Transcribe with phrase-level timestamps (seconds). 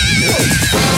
[0.00, 0.97] Get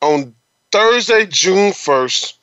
[0.00, 0.34] On
[0.70, 2.34] Thursday, June 1st,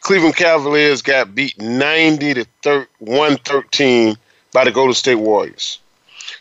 [0.00, 4.16] Cleveland Cavaliers got beat 90 to 113
[4.52, 5.78] by the Golden State Warriors.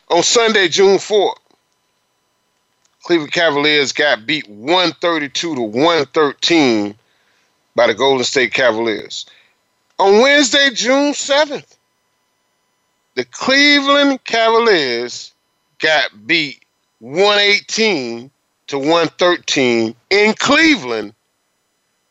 [0.10, 1.38] On Sunday, June 4th,
[3.04, 6.96] Cleveland Cavaliers got beat 132 to 113
[7.76, 9.26] by the Golden State Cavaliers.
[10.00, 11.78] On Wednesday, June 7th,
[13.16, 15.34] the Cleveland Cavaliers
[15.80, 16.64] got beat
[17.00, 18.30] 118
[18.68, 21.14] to 113 in Cleveland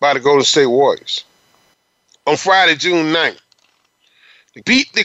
[0.01, 1.25] by the Golden State Warriors.
[2.27, 3.39] On Friday, June 9th,
[4.55, 5.05] they beat the,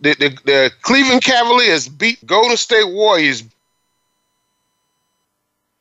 [0.00, 3.44] the, the, the Cleveland Cavaliers beat Golden State Warriors.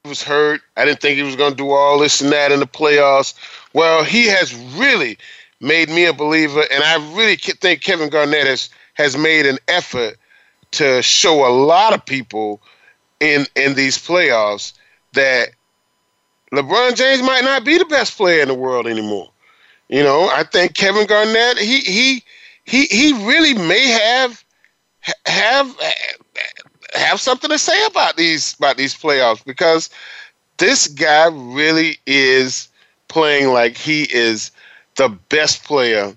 [0.06, 0.62] Was hurt.
[0.78, 3.34] I didn't think he was going to do all this and that in the playoffs.
[3.74, 5.18] Well, he has really
[5.60, 10.18] made me a believer, and I really think Kevin Garnett has has made an effort
[10.72, 12.62] to show a lot of people
[13.20, 14.74] in in these playoffs
[15.18, 15.50] that
[16.54, 19.30] LeBron James might not be the best player in the world anymore.
[19.90, 22.24] You know, I think Kevin Garnett he he
[22.66, 24.44] he he really may have
[25.26, 25.76] have
[26.94, 29.90] have something to say about these about these playoffs because
[30.58, 32.70] this guy really is
[33.08, 34.52] playing like he is
[34.96, 36.16] the best player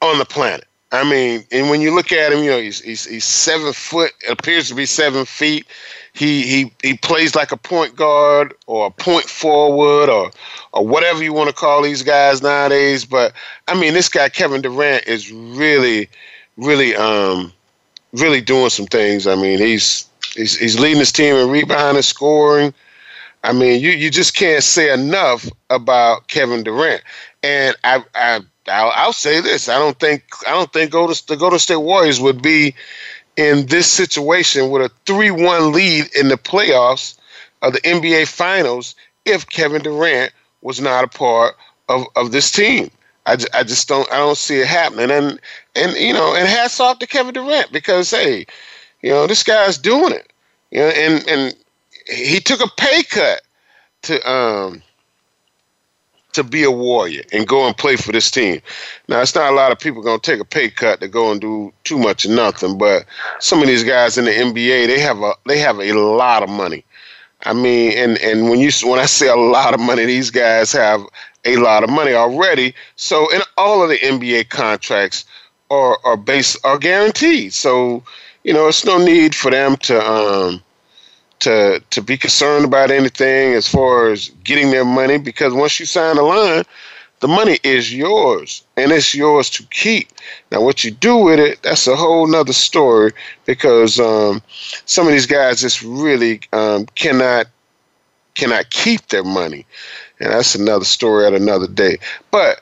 [0.00, 0.66] on the planet.
[0.92, 4.12] I mean, and when you look at him, you know, he's he's, he's seven foot,
[4.28, 5.66] appears to be seven feet.
[6.14, 10.30] He he he plays like a point guard or a point forward or
[10.72, 13.04] or whatever you want to call these guys nowadays.
[13.04, 13.32] But
[13.66, 16.08] I mean, this guy Kevin Durant is really,
[16.56, 17.52] really, um,
[18.12, 19.26] really doing some things.
[19.26, 22.72] I mean, he's he's he's leading his team in rebounding, scoring.
[23.42, 27.02] I mean, you you just can't say enough about Kevin Durant.
[27.42, 31.26] And I I I'll, I'll, say this: I don't think I don't think go to
[31.26, 32.74] the Golden State Warriors would be
[33.36, 37.16] in this situation with a three-one lead in the playoffs
[37.62, 41.56] of the NBA Finals if Kevin Durant was not a part
[41.88, 42.90] of, of this team.
[43.26, 45.10] I, I just don't I don't see it happening.
[45.10, 45.40] And
[45.74, 48.46] and you know and hats off to Kevin Durant because hey,
[49.02, 50.30] you know this guy's doing it.
[50.70, 51.56] You know and and
[52.06, 53.40] he took a pay cut
[54.02, 54.82] to um
[56.34, 58.60] to be a warrior and go and play for this team.
[59.08, 61.30] Now, it's not a lot of people going to take a pay cut to go
[61.32, 63.04] and do too much of nothing, but
[63.40, 66.50] some of these guys in the NBA, they have a they have a lot of
[66.50, 66.84] money.
[67.44, 70.72] I mean, and and when you when I say a lot of money, these guys
[70.72, 71.00] have
[71.44, 72.74] a lot of money already.
[72.96, 75.24] So, in all of the NBA contracts
[75.70, 77.52] are are based are guaranteed.
[77.52, 78.02] So,
[78.44, 80.62] you know, it's no need for them to um
[81.44, 85.86] to to be concerned about anything as far as getting their money because once you
[85.86, 86.64] sign a line,
[87.20, 90.08] the money is yours and it's yours to keep.
[90.50, 93.12] Now, what you do with it, that's a whole nother story
[93.46, 94.42] because um,
[94.86, 97.46] some of these guys just really um, cannot
[98.34, 99.64] cannot keep their money,
[100.20, 101.98] and that's another story at another day.
[102.30, 102.60] But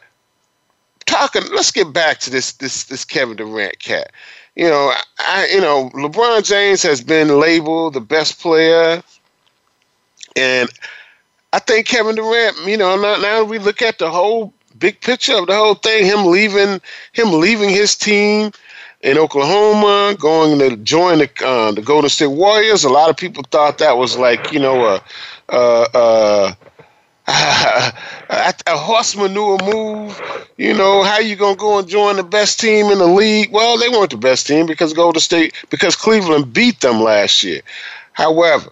[1.07, 4.13] talking, let's get back to this this this Kevin Durant cat
[4.57, 9.03] you know, I you know, LeBron James has been labeled the best player,
[10.37, 10.69] and
[11.53, 12.67] I think Kevin Durant.
[12.67, 16.05] You know, now, now we look at the whole big picture of the whole thing.
[16.05, 16.81] Him leaving,
[17.13, 18.53] him leaving his team
[19.01, 22.85] in Oklahoma, going to join the uh, the Golden State Warriors.
[22.85, 25.03] A lot of people thought that was like you know a.
[25.49, 26.57] a, a
[27.29, 27.93] a,
[28.67, 30.21] a horse manure move.
[30.57, 33.53] You know, how you gonna go and join the best team in the league?
[33.53, 37.63] Well, they weren't the best team because Golden State because Cleveland beat them last year.
[38.13, 38.71] However,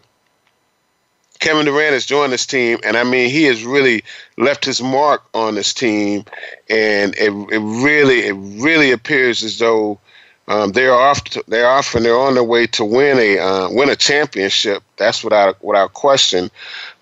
[1.39, 4.05] Kevin Durant has joined this team, and I mean he has really
[4.37, 6.25] left his mark on this team,
[6.69, 9.99] and it, it really it really appears as though
[10.49, 13.71] um, they're off to, they're off and they're on their way to win a uh,
[13.71, 14.83] win a championship.
[14.97, 16.51] That's without without question.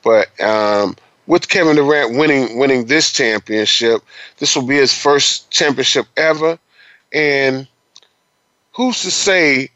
[0.04, 0.94] But um,
[1.28, 4.02] with Kevin Durant winning winning this championship,
[4.38, 6.58] this will be his first championship ever,
[7.12, 7.68] and
[8.72, 9.70] who's to say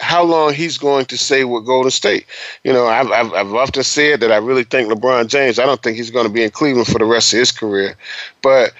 [0.00, 2.26] how long he's going to stay with Golden State.
[2.64, 5.80] You know, I've, I've, I've often said that I really think LeBron James, I don't
[5.82, 7.96] think he's going to be in Cleveland for the rest of his career.
[8.42, 8.72] But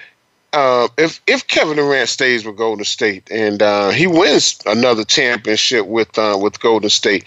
[0.51, 5.85] uh, if if Kevin Durant stays with Golden State and uh, he wins another championship
[5.85, 7.25] with uh, with Golden State,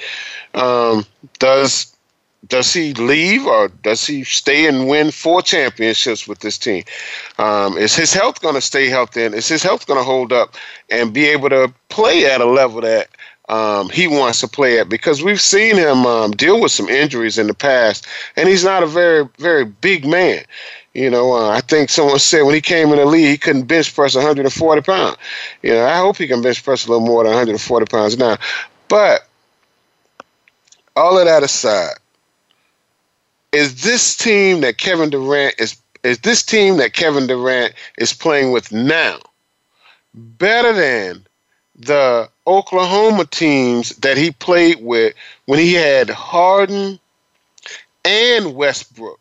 [0.54, 1.06] um,
[1.38, 1.94] does
[2.46, 6.84] does he leave or does he stay and win four championships with this team?
[7.38, 9.24] Um, is his health going to stay healthy?
[9.24, 10.54] And is his health going to hold up
[10.88, 13.08] and be able to play at a level that
[13.48, 17.38] um, he wants to play at because we've seen him um, deal with some injuries
[17.38, 18.06] in the past,
[18.36, 20.44] and he's not a very, very big man.
[20.94, 23.64] You know, uh, I think someone said when he came in the league, he couldn't
[23.64, 25.16] bench press 140 pounds.
[25.62, 28.36] You know, I hope he can bench press a little more than 140 pounds now.
[28.88, 29.26] But
[30.96, 31.94] all of that aside,
[33.52, 38.52] is this team that Kevin Durant is is this team that Kevin Durant is playing
[38.52, 39.18] with now
[40.14, 41.26] better than
[41.76, 45.14] the Oklahoma teams that he played with
[45.46, 46.98] when he had Harden
[48.04, 49.20] and Westbrook.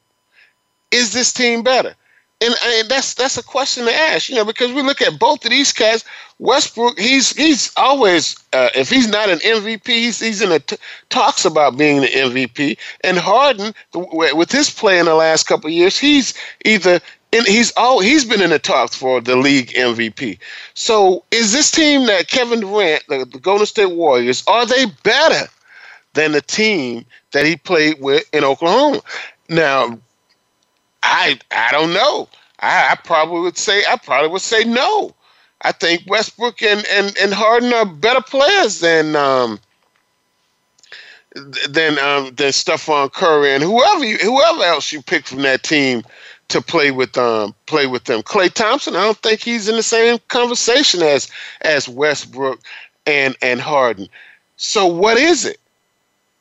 [0.91, 1.95] Is this team better?
[2.39, 5.43] And, and that's that's a question to ask, you know, because we look at both
[5.43, 6.03] of these cats.
[6.39, 10.77] Westbrook, he's he's always uh, if he's not an MVP, he's he's in the t-
[11.09, 12.77] talks about being the MVP.
[13.03, 16.99] And Harden, with his play in the last couple years, he's either
[17.33, 20.37] and he's all he's been in the talks for the league MVP.
[20.75, 25.47] So is this team that Kevin Durant, the, the Golden State Warriors, are they better
[26.13, 29.01] than the team that he played with in Oklahoma?
[29.49, 29.97] Now,
[31.01, 32.29] I I don't know.
[32.59, 35.15] I, I probably would say I probably would say no.
[35.61, 39.59] I think Westbrook and, and, and Harden are better players than um,
[41.69, 46.03] than um, than Stephen Curry and whoever you, whoever else you pick from that team
[46.49, 48.21] to play with um play with them.
[48.21, 51.29] Klay Thompson, I don't think he's in the same conversation as
[51.61, 52.59] as Westbrook
[53.05, 54.07] and and Harden.
[54.57, 55.59] So what is it?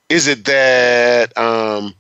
[0.09, 1.95] Is it that um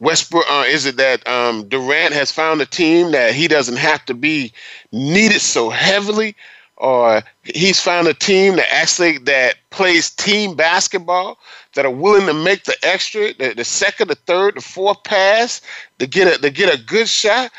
[0.00, 4.04] Westbrook uh, is it that um, Durant has found a team that he doesn't have
[4.06, 4.52] to be
[4.90, 6.34] needed so heavily
[6.82, 11.38] or he's found a team that actually that plays team basketball
[11.74, 15.60] that are willing to make the extra, the, the second, the third, the fourth pass
[16.00, 17.52] to get a to get a good shot.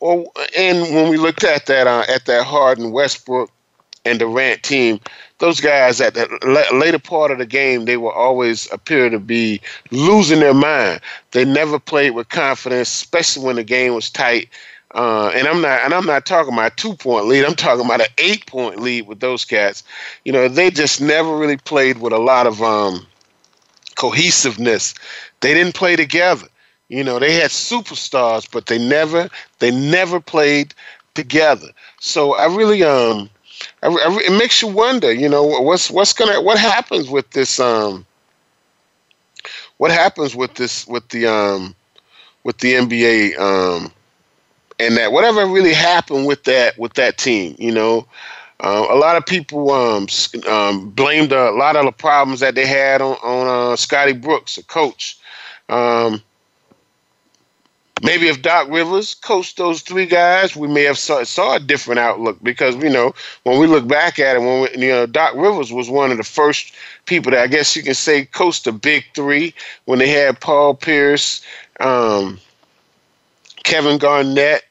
[0.00, 3.50] Or and when we looked at that uh, at that Harden, Westbrook,
[4.04, 5.00] and Durant team,
[5.38, 9.62] those guys at the later part of the game, they will always appear to be
[9.90, 11.00] losing their mind.
[11.30, 14.50] They never played with confidence, especially when the game was tight.
[14.94, 17.44] Uh, and I'm not, and I'm not talking about a two point lead.
[17.44, 19.82] I'm talking about an eight point lead with those cats.
[20.24, 23.06] You know, they just never really played with a lot of um,
[23.96, 24.94] cohesiveness.
[25.40, 26.46] They didn't play together.
[26.88, 30.74] You know, they had superstars, but they never they never played
[31.14, 31.68] together.
[32.00, 33.28] So I really um
[33.82, 37.60] I, I, it makes you wonder, you know, what's what's gonna what happens with this
[37.60, 38.06] um
[39.78, 41.74] what happens with this with the um
[42.44, 43.92] with the NBA um
[44.78, 48.06] and that whatever really happened with that with that team, you know,
[48.60, 50.06] uh, a lot of people um,
[50.48, 54.56] um, blamed a lot of the problems that they had on, on uh, Scotty Brooks,
[54.56, 55.18] the coach.
[55.68, 56.22] Um,
[58.02, 62.00] maybe if Doc Rivers coached those three guys, we may have saw, saw a different
[62.00, 65.34] outlook because you know when we look back at it, when we, you know Doc
[65.34, 66.74] Rivers was one of the first
[67.06, 69.54] people that I guess you can say coached the big three
[69.84, 71.42] when they had Paul Pierce,
[71.80, 72.38] um,
[73.62, 74.64] Kevin Garnett,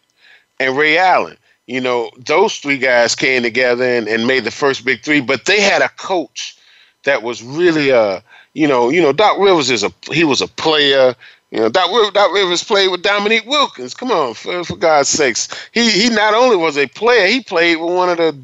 [0.59, 1.37] and Ray Allen
[1.67, 5.45] you know, those three guys came together and, and made the first big three, but
[5.45, 6.57] they had a coach
[7.03, 8.23] that was really a,
[8.53, 11.13] you know, you know, Doc Rivers is a he was a player.
[11.51, 13.93] You know, Doc, Doc Rivers played with Dominique Wilkins.
[13.93, 15.47] Come on, for, for God's sakes.
[15.73, 18.35] He he not only was a player, he played with one of the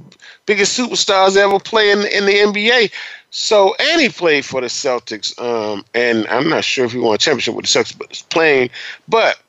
[0.45, 2.91] biggest superstars ever play in, in the NBA.
[3.31, 5.37] So, and he played for the Celtics.
[5.41, 8.21] Um, and I'm not sure if he won a championship with the Celtics, but it's
[8.21, 8.69] playing.
[9.07, 9.39] But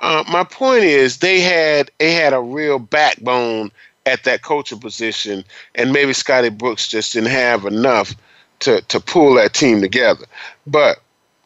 [0.00, 3.70] uh, my point is they had they had a real backbone
[4.06, 8.14] at that coaching position, and maybe Scotty Brooks just didn't have enough
[8.60, 10.24] to to pull that team together.
[10.66, 11.02] But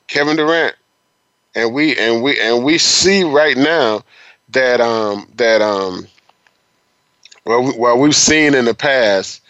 [0.08, 0.76] Kevin Durant
[1.54, 4.04] and we and we and we see right now
[4.50, 6.06] that um that um
[7.44, 9.42] well, well we've seen in the past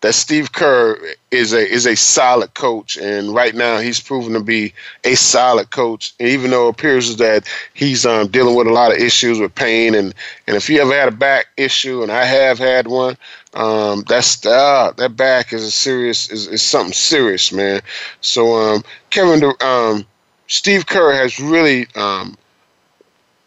[0.00, 0.96] that Steve Kerr
[1.30, 4.72] is a is a solid coach, and right now he's proven to be
[5.04, 6.14] a solid coach.
[6.20, 9.94] Even though it appears that he's um, dealing with a lot of issues with pain,
[9.94, 10.14] and
[10.46, 13.16] and if you ever had a back issue, and I have had one,
[13.54, 17.80] um, that's uh, that back is a serious is, is something serious, man.
[18.20, 20.06] So um, Kevin, um,
[20.46, 22.36] Steve Kerr has really um,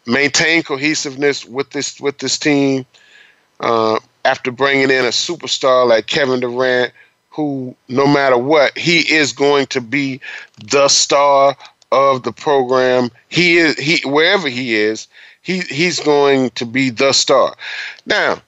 [0.06, 2.84] maintained cohesiveness with this with this team.
[3.60, 6.92] Uh, after bringing in a superstar like Kevin Durant,
[7.30, 10.20] who no matter what, he is going to be
[10.64, 11.56] the star
[11.90, 13.10] of the program.
[13.28, 15.08] He is he wherever he is,
[15.42, 17.54] he he's going to be the star.
[18.06, 18.40] Now,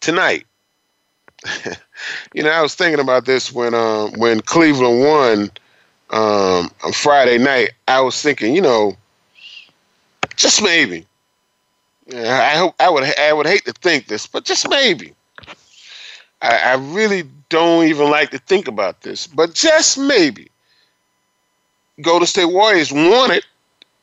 [0.00, 0.46] tonight,
[2.34, 5.50] you know, I was thinking about this when um when Cleveland won
[6.10, 7.72] um on Friday night.
[7.88, 8.96] I was thinking, you know,
[10.36, 11.06] just maybe
[12.14, 15.14] I hope I would I would hate to think this, but just maybe.
[16.40, 20.50] I, I really don't even like to think about this, but just maybe.
[22.02, 23.44] Golden State Warriors wanted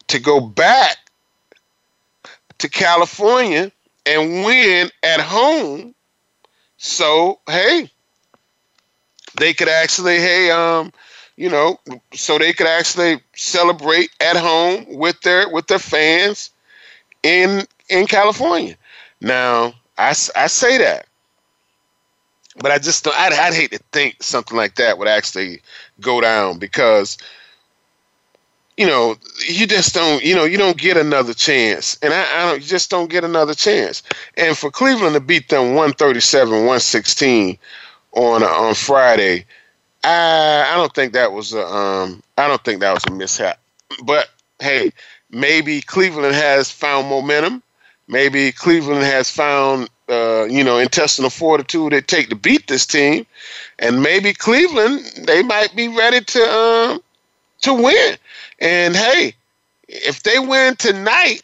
[0.08, 0.98] to go back
[2.58, 3.72] to California
[4.06, 5.94] and win at home.
[6.78, 7.90] So hey,
[9.40, 10.92] they could actually hey um
[11.38, 11.80] you know
[12.14, 16.50] so they could actually celebrate at home with their with their fans
[17.24, 18.76] in in California.
[19.22, 21.08] Now, I, I say that,
[22.58, 25.62] but I just don't, I'd, I'd hate to think something like that would actually
[26.02, 27.18] go down because,
[28.78, 29.16] you know,
[29.48, 31.98] you just don't, you know, you don't get another chance.
[32.02, 34.04] And I, I don't, you just don't get another chance.
[34.38, 37.58] And for Cleveland to beat them 137, 116
[38.14, 39.46] on, on Friday,
[40.04, 43.60] I, I don't think that was a, um, I don't think that was a mishap.
[44.04, 44.92] But hey,
[45.30, 47.64] maybe Cleveland has found momentum
[48.14, 53.26] maybe Cleveland has found uh, you know intestinal fortitude it take to beat this team,
[53.80, 57.04] and maybe Cleveland they might be ready to um,
[57.62, 58.16] to win.
[58.60, 59.34] And hey,
[59.90, 61.42] if they win tonight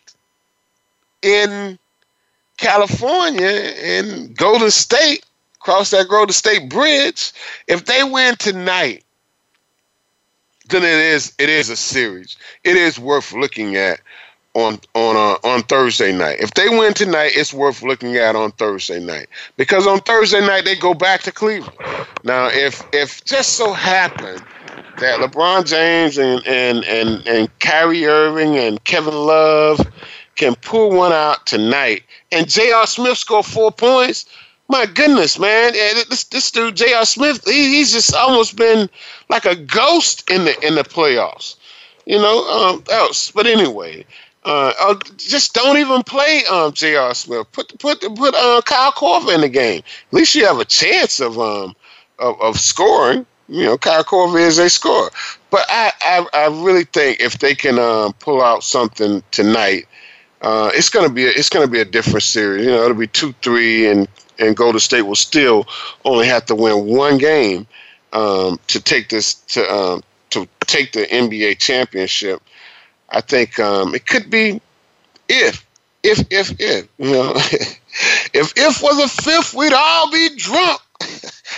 [1.21, 1.77] in
[2.57, 5.25] California in Golden State,
[5.59, 7.33] cross that Golden State Bridge,
[7.67, 9.03] if they win tonight,
[10.69, 12.37] then it is it is a series.
[12.63, 13.99] It is worth looking at
[14.59, 16.37] on on uh, on Thursday night.
[16.39, 20.65] If they win tonight, it's worth looking at on Thursday night because on Thursday night
[20.65, 21.75] they go back to Cleveland.
[22.23, 24.43] Now, if if just so happened
[24.99, 29.79] that LeBron James and and and and Kyrie Irving and Kevin Love
[30.35, 32.87] can pull one out tonight, and J.R.
[32.87, 34.25] Smith score four points.
[34.69, 35.73] My goodness, man!
[35.73, 37.05] This this dude J.R.
[37.05, 38.89] Smith, he, he's just almost been
[39.29, 41.55] like a ghost in the in the playoffs.
[42.05, 43.31] You know, um, else.
[43.31, 44.05] But anyway,
[44.45, 47.13] uh, uh, just don't even play um, J.R.
[47.13, 47.51] Smith.
[47.51, 49.79] Put put put uh, Kyle Korver in the game.
[49.79, 51.75] At least you have a chance of um
[52.19, 53.25] of, of scoring.
[53.49, 55.09] You know, Kyle Korver is a scorer.
[55.49, 59.87] But I, I, I really think if they can um, pull out something tonight,
[60.41, 62.65] uh, it's gonna be a, it's gonna be a different series.
[62.65, 65.67] You know, it'll be two three, and and Golden State will still
[66.05, 67.67] only have to win one game
[68.13, 72.41] um, to take this to um, to take the NBA championship.
[73.11, 74.61] I think um, it could be
[75.27, 75.65] if,
[76.03, 76.87] if, if, if.
[76.97, 77.33] You know,
[78.33, 80.81] if if was a fifth, we'd all be drunk.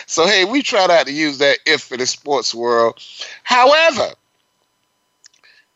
[0.06, 3.02] so hey, we try not to use that if in the sports world.
[3.44, 4.10] However,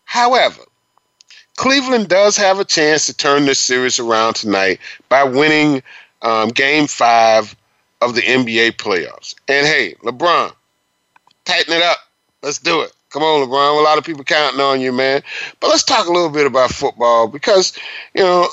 [0.05, 0.61] however,
[1.57, 4.79] Cleveland does have a chance to turn this series around tonight
[5.09, 5.81] by winning
[6.21, 7.55] um, Game Five
[8.01, 9.35] of the NBA playoffs.
[9.47, 10.53] And hey, LeBron,
[11.45, 11.97] tighten it up.
[12.41, 12.94] Let's do it.
[13.15, 13.79] Come on, LeBron.
[13.79, 15.23] A lot of people counting on you, man.
[15.61, 17.71] But let's talk a little bit about football because,
[18.13, 18.49] you know,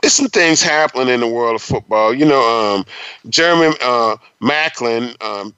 [0.00, 2.12] there's some things happening in the world of football.
[2.12, 2.84] You know, um,
[3.28, 5.54] Jeremy uh, Maclin, um,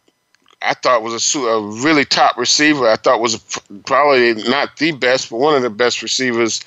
[0.60, 2.86] I thought was a, a, really top receiver.
[2.86, 6.60] I thought was a, probably not the best, but one of the best receivers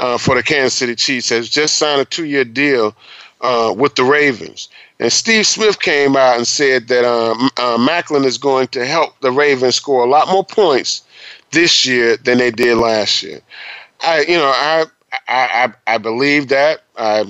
[0.00, 1.28] uh, for the Kansas City Chiefs.
[1.28, 2.96] Has just signed a two-year deal
[3.40, 4.68] uh, with the Ravens.
[5.00, 9.18] And Steve Smith came out and said that um, uh, Maclin is going to help
[9.20, 11.02] the Ravens score a lot more points
[11.52, 13.40] this year than they did last year.
[14.02, 14.84] I, you know, I,
[15.26, 16.82] I, I, I believe that.
[16.98, 17.24] I,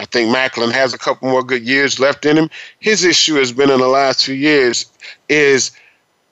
[0.00, 2.50] I think Maclin has a couple more good years left in him.
[2.80, 4.86] His issue has been in the last few years
[5.28, 5.70] is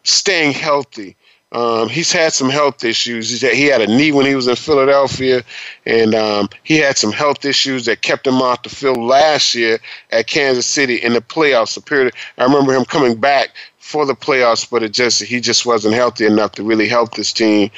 [0.03, 1.17] staying healthy
[1.55, 3.41] um, he's had some health issues.
[3.41, 5.45] He had a knee when he was in Philadelphia,
[5.87, 9.79] and um, he had some health issues that kept him off the field last year
[10.11, 11.83] at Kansas City in the playoffs.
[11.87, 15.95] period, I remember him coming back for the playoffs, but it just he just wasn't
[15.95, 17.71] healthy enough to really help this team.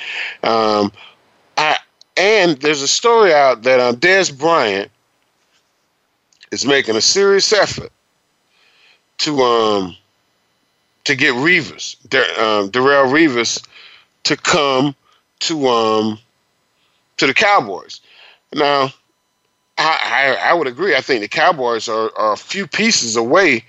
[0.43, 0.91] Um,
[1.59, 1.77] I
[2.17, 4.91] and there's a story out that um, Dez Bryant
[6.51, 7.93] is making a serious effort
[9.19, 9.97] to um
[11.07, 11.97] to get Revis,
[12.39, 13.65] um, Darrelle Revis,
[14.25, 14.95] to come
[15.41, 16.19] to um
[17.17, 18.01] to the Cowboys.
[18.53, 18.93] Now,
[19.79, 20.97] I, I, I would agree.
[20.97, 23.65] I think the Cowboys are, are a few pieces away,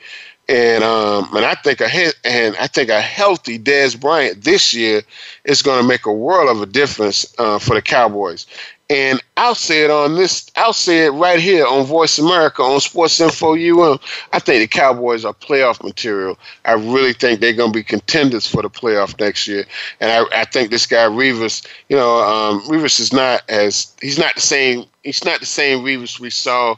[0.49, 4.73] and um and I think a he- and I think a healthy Dez Bryant this
[4.73, 5.03] year
[5.43, 8.47] is going to make a world of a difference uh, for the Cowboys.
[8.89, 10.49] And I'll say it on this.
[10.55, 13.99] I'll say it right here on Voice America on Sports Info UM.
[14.31, 16.39] I think the Cowboys are playoff material.
[16.63, 19.65] I really think they're going to be contenders for the playoff next year.
[19.99, 24.17] And I, I think this guy Revis, you know, um, Revis is not as he's
[24.17, 24.85] not the same.
[25.03, 26.75] He's not the same Revis we saw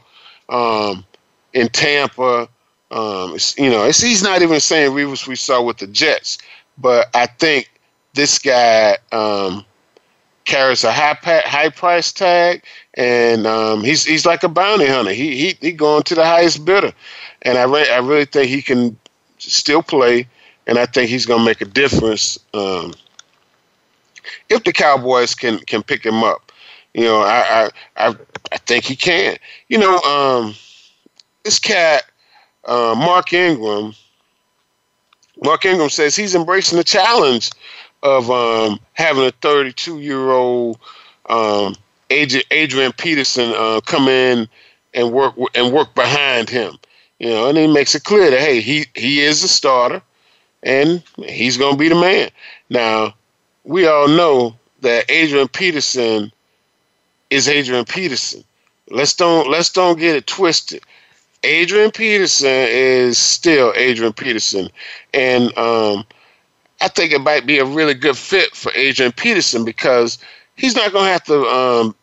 [0.48, 1.04] um,
[1.52, 2.48] in Tampa.
[2.90, 6.38] Um, you know, he's not even the same Revis we saw with the Jets.
[6.76, 7.70] But I think
[8.14, 8.98] this guy.
[9.12, 9.64] Um,
[10.50, 12.64] carries a high high price tag,
[12.94, 15.12] and um, he's he's like a bounty hunter.
[15.12, 16.92] He he he going to the highest bidder,
[17.42, 18.98] and I re- I really think he can
[19.38, 20.26] still play,
[20.66, 22.92] and I think he's going to make a difference um,
[24.48, 26.50] if the Cowboys can can pick him up.
[26.94, 27.38] You know, I
[27.96, 28.16] I I,
[28.50, 29.36] I think he can.
[29.68, 30.54] You know, um,
[31.44, 32.04] this cat,
[32.64, 33.94] uh, Mark Ingram.
[35.42, 37.50] Mark Ingram says he's embracing the challenge
[38.02, 40.78] of um, having a 32 year old
[41.28, 41.74] um,
[42.10, 44.48] Adrian Peterson uh, come in
[44.94, 46.78] and work and work behind him.
[47.18, 50.02] You know, and he makes it clear that hey, he he is a starter,
[50.62, 52.30] and he's going to be the man.
[52.70, 53.14] Now,
[53.64, 56.32] we all know that Adrian Peterson
[57.28, 58.42] is Adrian Peterson.
[58.88, 60.82] Let's don't let's don't get it twisted.
[61.42, 64.68] Adrian Peterson is still Adrian Peterson,
[65.14, 66.04] and um,
[66.80, 70.18] I think it might be a really good fit for Adrian Peterson because
[70.56, 71.94] he's not going to have to, um,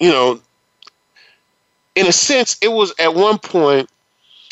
[0.00, 0.40] you know,
[1.94, 3.88] in a sense, it was at one point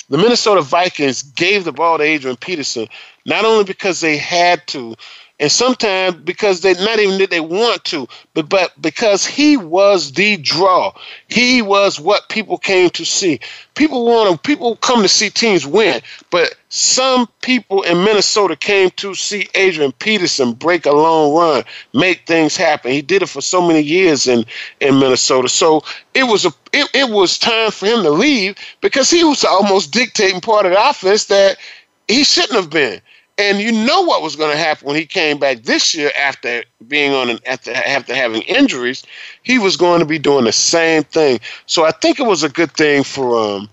[0.09, 2.87] the Minnesota Vikings gave the ball to Adrian Peterson
[3.25, 4.95] not only because they had to,
[5.43, 10.13] and sometimes because they not even that they want to, but but because he was
[10.13, 10.95] the draw.
[11.26, 13.41] He was what people came to see.
[13.75, 16.00] People want to people come to see teams win,
[16.31, 22.25] but some people in Minnesota came to see Adrian Peterson break a long run, make
[22.25, 22.93] things happen.
[22.93, 24.45] He did it for so many years in
[24.81, 25.49] in Minnesota.
[25.49, 25.83] So
[26.15, 29.91] it was a it, it was time for him to leave because he was almost
[29.93, 31.59] dictating part of the offense that
[32.07, 33.00] he shouldn't have been.
[33.38, 36.62] And you know what was going to happen when he came back this year after
[36.86, 39.02] being on an after after having injuries,
[39.42, 41.40] he was going to be doing the same thing.
[41.66, 43.68] So I think it was a good thing for um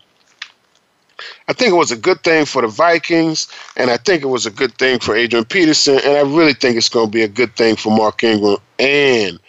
[1.48, 4.46] I think it was a good thing for the Vikings, and I think it was
[4.46, 7.28] a good thing for Adrian Peterson, and I really think it's going to be a
[7.28, 9.40] good thing for Mark Ingram and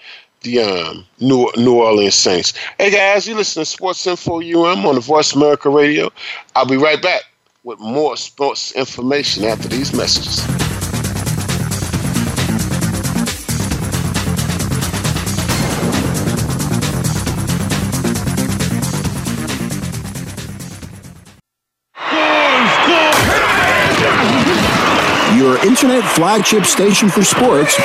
[0.40, 2.54] the um, New New Orleans Saints.
[2.78, 6.10] Hey guys, you listen to Sports Info UM on the Voice America Radio.
[6.56, 7.22] I'll be right back
[7.62, 10.46] with more sports information after these messages.
[25.36, 27.76] Your internet flagship station for sports.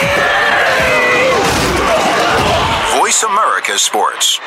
[2.98, 4.40] Voice America Sports.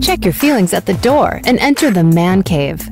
[0.00, 2.91] Check your feelings at the door and enter the man cave.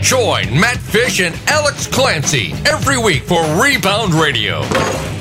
[0.00, 4.60] Join Matt Fish and Alex Clancy every week for Rebound Radio.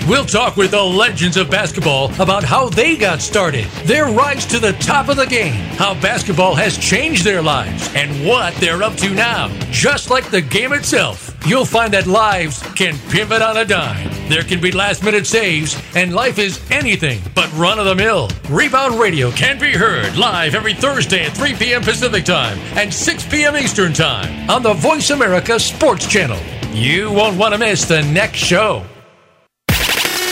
[0.07, 4.59] We'll talk with the legends of basketball about how they got started, their rise to
[4.59, 8.95] the top of the game, how basketball has changed their lives, and what they're up
[8.97, 9.47] to now.
[9.71, 14.09] Just like the game itself, you'll find that lives can pivot on a dime.
[14.29, 18.29] There can be last minute saves, and life is anything but run of the mill.
[18.49, 21.81] Rebound Radio can be heard live every Thursday at 3 p.m.
[21.81, 23.55] Pacific Time and 6 p.m.
[23.57, 26.39] Eastern Time on the Voice America Sports Channel.
[26.71, 28.85] You won't want to miss the next show.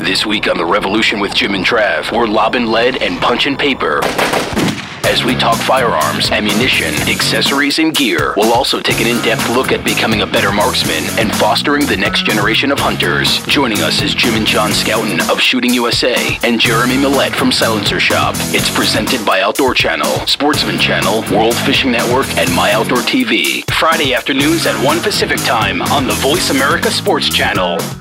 [0.04, 4.02] This week on The Revolution with Jim and Trav, we're lobbing lead and punching paper
[5.12, 8.34] as we talk firearms, ammunition, accessories, and gear.
[8.38, 11.97] We'll also take an in depth look at becoming a better marksman and fostering the
[11.97, 13.45] next generation of hunters.
[13.45, 18.00] Joining us is Jim and John Scoutten of Shooting USA and Jeremy Millette from Silencer
[18.00, 18.36] Shop.
[18.56, 23.69] It's presented by Outdoor Channel, Sportsman Channel, World Fishing Network, and My Outdoor TV.
[23.74, 28.00] Friday afternoons at 1 Pacific Time on the Voice America Sports Channel.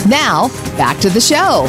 [0.10, 1.68] Now, back to the show.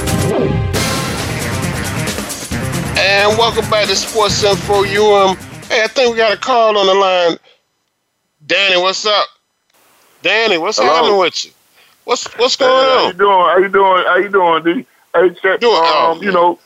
[3.00, 5.36] And welcome back to Sports Info UM.
[5.68, 7.36] Hey, I think we got a call on the line.
[8.46, 9.26] Danny, what's up?
[10.22, 10.92] Danny, what's Hello.
[10.94, 11.50] happening with you?
[12.04, 12.98] What's what's going on?
[12.98, 13.30] How you doing?
[13.30, 14.04] How you doing?
[14.06, 14.86] How you doing, D?
[15.14, 15.60] Hey, check.
[15.60, 16.58] Doing- oh, Um, you know,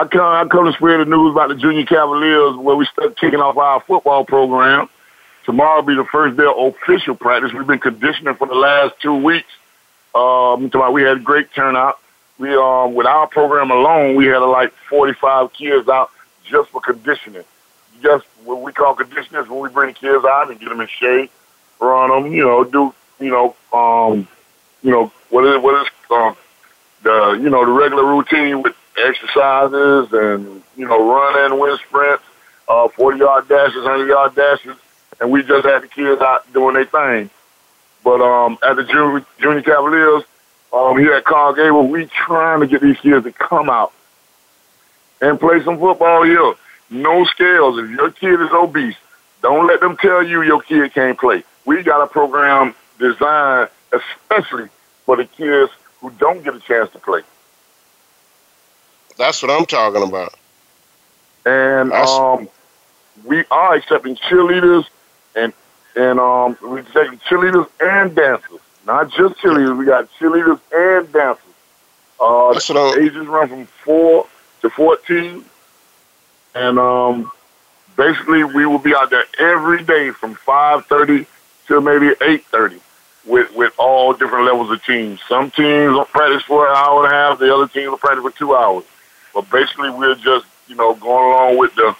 [0.00, 3.18] I come I come to spread the news about the Junior Cavaliers where we start
[3.18, 4.88] kicking off our football program.
[5.44, 7.52] Tomorrow will be the first day of official practice.
[7.52, 9.50] We've been conditioning for the last two weeks.
[10.14, 11.98] Um, we had a great turnout.
[12.38, 16.10] We um with our program alone, we had like 45 kids out
[16.44, 17.44] just for conditioning.
[18.02, 20.88] Just what we call conditioning is when we bring kids out and get them in
[20.88, 21.30] shape,
[21.78, 24.26] run them, you know, do you know um
[24.82, 26.36] you know what is what is um
[27.02, 32.24] the you know the regular routine with exercises and you know running, wind sprints,
[32.68, 34.76] uh, forty yard dashes, hundred yard dashes,
[35.20, 37.30] and we just had the kids out doing their thing.
[38.02, 40.24] But um, at the junior, junior Cavaliers,
[40.72, 43.92] um, here at Coral Gables, we trying to get these kids to come out
[45.20, 46.54] and play some football here.
[46.88, 47.78] No scales.
[47.78, 48.96] If your kid is obese,
[49.42, 51.44] don't let them tell you your kid can't play.
[51.64, 54.68] We got a program designed especially
[55.04, 57.22] for the kids who don't get a chance to play.
[59.16, 60.34] That's what I'm talking about.
[61.44, 62.48] and That's- um,
[63.24, 64.86] we are accepting cheerleaders
[65.34, 65.52] and
[65.96, 69.76] and um, we're accepting cheerleaders and dancers, not just cheerleaders.
[69.76, 71.44] We got cheerleaders and dancers.
[72.20, 74.26] Uh, That's what I'm- ages run from four
[74.62, 75.44] to fourteen,
[76.54, 77.30] and um,
[77.96, 81.26] basically we will be out there every day from five thirty
[81.66, 82.80] to maybe eight thirty.
[83.26, 85.20] With, with all different levels of teams.
[85.28, 87.38] Some teams will practice for an hour and a half.
[87.38, 88.84] The other teams will practice for two hours.
[89.34, 91.96] But basically, we're just you know going along with the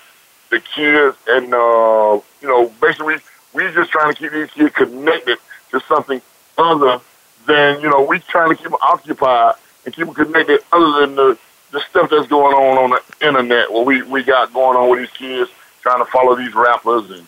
[0.51, 3.17] the kids, and uh, you know basically
[3.55, 5.39] we we just trying to keep these kids connected
[5.71, 6.21] to something
[6.59, 7.01] other
[7.47, 11.15] than you know we're trying to keep them occupied and keep them connected other than
[11.15, 11.39] the
[11.73, 13.73] the stuff that's going on on the internet.
[13.73, 15.51] What we we got going on with these kids
[15.83, 17.27] trying to follow these rappers and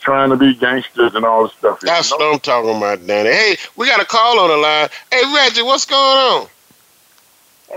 [0.00, 1.80] trying to be gangsters and all this stuff.
[1.80, 2.26] That's you know?
[2.26, 3.30] what I'm talking about, Danny.
[3.30, 4.88] Hey, we got a call on the line.
[5.10, 6.48] Hey, Reggie, what's going on?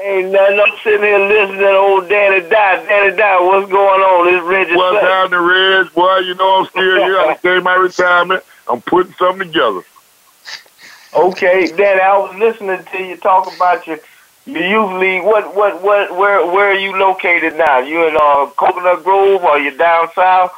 [0.04, 0.60] Ain't nothing.
[0.60, 2.86] I'm sitting here listening to old Danny Die.
[2.86, 4.32] Danny Die, what's going on?
[4.32, 5.94] This Reggie What's happening, Reg?
[5.94, 7.20] Boy, you know I'm still here.
[7.20, 8.44] I'm came my retirement.
[8.70, 9.82] I'm putting something together.
[11.16, 14.00] Okay, Danny, I was listening to you talk about your
[14.46, 15.24] your youth league.
[15.24, 17.80] What what what where where are you located now?
[17.80, 20.52] You in uh Coconut Grove or you down south?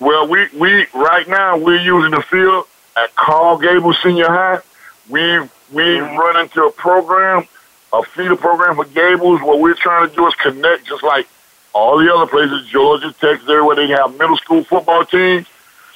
[0.00, 4.60] Well, we we right now we're using the field at Coral Gables Senior High.
[5.08, 7.46] We've we run into a program,
[7.98, 9.40] a feeder program for Gables.
[9.40, 11.28] What we're trying to do is connect, just like
[11.72, 15.46] all the other places, Georgia, Texas, everywhere they have middle school football teams.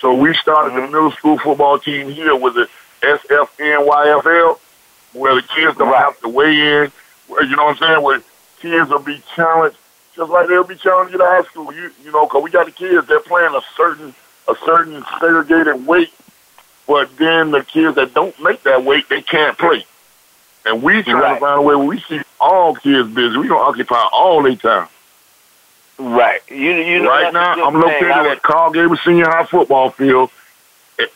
[0.00, 0.92] So we started the mm-hmm.
[0.92, 2.68] middle school football team here with the
[3.02, 4.58] SFNYFL,
[5.12, 6.92] where the kids don't have to weigh in.
[7.26, 8.02] Where you know what I'm saying?
[8.02, 8.22] Where
[8.60, 9.76] kids will be challenged
[10.18, 11.72] just like they'll be challenged to high school.
[11.72, 14.14] You you know, 'cause we got the kids they're playing a certain
[14.48, 16.12] a certain segregated weight,
[16.86, 19.86] but then the kids that don't make that weight they can't play.
[20.68, 21.34] And we trying Right.
[21.34, 23.36] to find a way where we keep all kids busy.
[23.38, 24.88] We gonna occupy all their time.
[25.98, 26.42] Right.
[26.48, 27.80] You you know right now, I'm thing.
[27.80, 30.30] located was- at Coral Gables Senior High football field,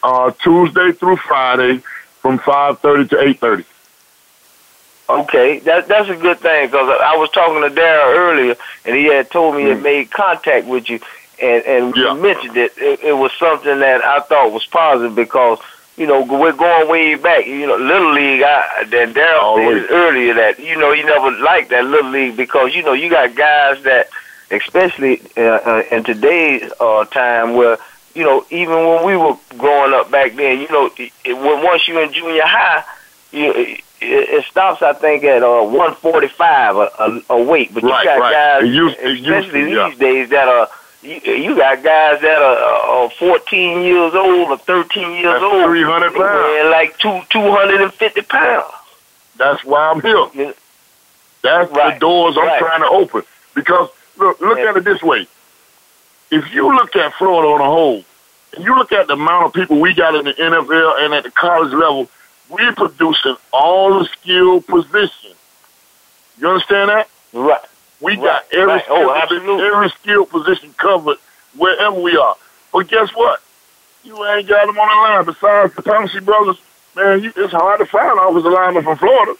[0.02, 1.82] uh, Tuesday through Friday,
[2.20, 3.64] from 5:30 to 8:30.
[5.08, 9.04] Okay, that that's a good thing because I was talking to Darryl earlier, and he
[9.06, 11.00] had told me he had made contact with you,
[11.40, 12.14] and and Yeah.
[12.14, 12.72] you mentioned it.
[12.78, 13.00] it.
[13.02, 15.58] It was something that I thought was positive because
[15.96, 17.46] you know we're going way back.
[17.46, 18.42] You know, little league.
[18.42, 19.82] I then Darryl Always.
[19.82, 23.10] said earlier that you know he never liked that little league because you know you
[23.10, 24.08] got guys that,
[24.50, 27.78] especially uh, uh, in today's uh, time where.
[28.14, 31.88] You know, even when we were growing up back then, you know, it, it, once
[31.88, 32.84] you in junior high,
[33.30, 37.72] you it, it stops, I think, at uh, 145 a, a, a weight.
[37.72, 38.32] But Right, you got right.
[38.60, 39.88] guys, used- it used especially yeah.
[39.88, 40.68] these days, that are
[41.02, 45.64] you, you got guys that are uh, 14 years old or 13 years That's old.
[45.66, 46.18] 300 pounds.
[46.18, 48.64] weighing like two 250 pounds.
[49.36, 50.28] That's why I'm here.
[50.34, 50.52] Yeah.
[51.42, 52.58] That's the doors I'm right.
[52.60, 53.22] trying to open.
[53.54, 54.70] Because look, look Yeah.
[54.70, 55.26] at it this way:
[56.30, 58.04] if you look at Florida on a whole,
[58.54, 61.24] and you look at the amount of people we got in the NFL and at
[61.24, 62.08] the college level,
[62.48, 65.34] we're producing all the skilled positions.
[66.38, 67.08] You understand that?
[67.32, 67.60] Right.
[68.02, 68.84] We Right, got every right.
[68.88, 71.18] Oh, position, every skill position covered
[71.56, 72.36] wherever we are.
[72.72, 73.40] But guess what?
[74.04, 75.24] You ain't got them on the line.
[75.24, 76.56] Besides the Thompson brothers,
[76.96, 79.34] man, you, it's hard to find offensive linemen from Florida.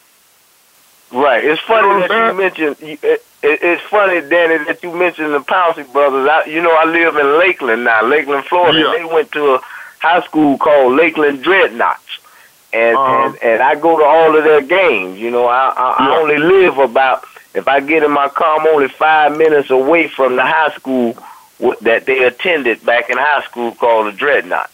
[1.11, 1.45] Right.
[1.45, 2.77] It's funny You know that you mentioned.
[2.81, 6.29] you- It, it, it's funny, Danny, that you mentioned the Pouncey brothers.
[6.31, 8.79] I, you know, I live in Lakeland now, Lakeland, Florida.
[8.79, 8.93] Yeah.
[8.97, 9.61] They went to a
[10.01, 12.19] high school called Lakeland Dreadnoughts,
[12.73, 13.27] and Uh-huh.
[13.27, 15.19] and, and I go to all of their games.
[15.19, 18.67] You know, I I, I only live about if I get in my car, I'm
[18.67, 21.17] only five minutes away from the high school
[21.59, 24.73] w- that they attended back in high school called the Dreadnoughts,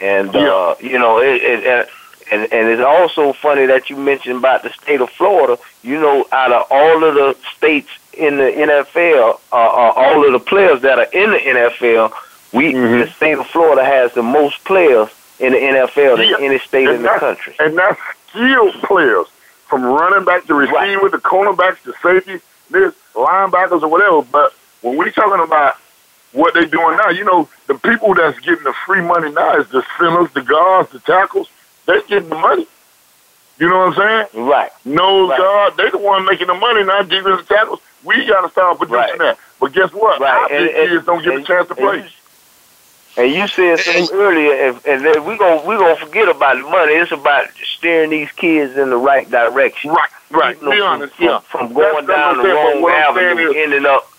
[0.00, 1.42] and uh, you know it.
[1.42, 1.88] it, it
[2.32, 5.58] and and it's also funny that you mentioned about the state of Florida.
[5.82, 10.32] You know, out of all of the states in the NFL, uh, uh, all of
[10.32, 12.12] the players that are in the NFL,
[12.54, 13.00] we Mm-hmm.
[13.00, 16.86] the state of Florida has the most players in the NFL than Yeah, any state
[16.86, 17.54] and in the country.
[17.58, 18.00] And that's
[18.30, 19.26] skilled players
[19.66, 24.22] from running back to receiver, the cornerbacks, the safety, this linebackers or whatever.
[24.22, 25.76] But when we're talking about
[26.32, 29.68] what they're doing now, you know, the people that's getting the free money now is
[29.68, 31.48] the centers, the guards, the tackles.
[31.86, 32.66] They're getting the money.
[33.58, 34.46] You know what I'm saying?
[34.46, 34.70] Right.
[34.84, 35.38] No Right.
[35.38, 37.80] guard, they the one making the money, not defensive tackles.
[38.02, 39.18] We got to start producing Right.
[39.18, 39.38] that.
[39.60, 40.20] But guess what?
[40.20, 40.34] Right.
[40.34, 42.08] Our And- and- kids don't get a chance to and play.
[43.16, 46.62] And you said something earlier, and, and then we gonna we gonna forget about the
[46.62, 46.94] money.
[46.94, 47.46] It's about
[47.76, 49.90] steering these kids in the right direction.
[49.90, 50.60] Right, right.
[50.60, 51.38] Be honest, from, yeah.
[51.40, 54.10] from going that's down the wrong what I'm saying avenue, ending up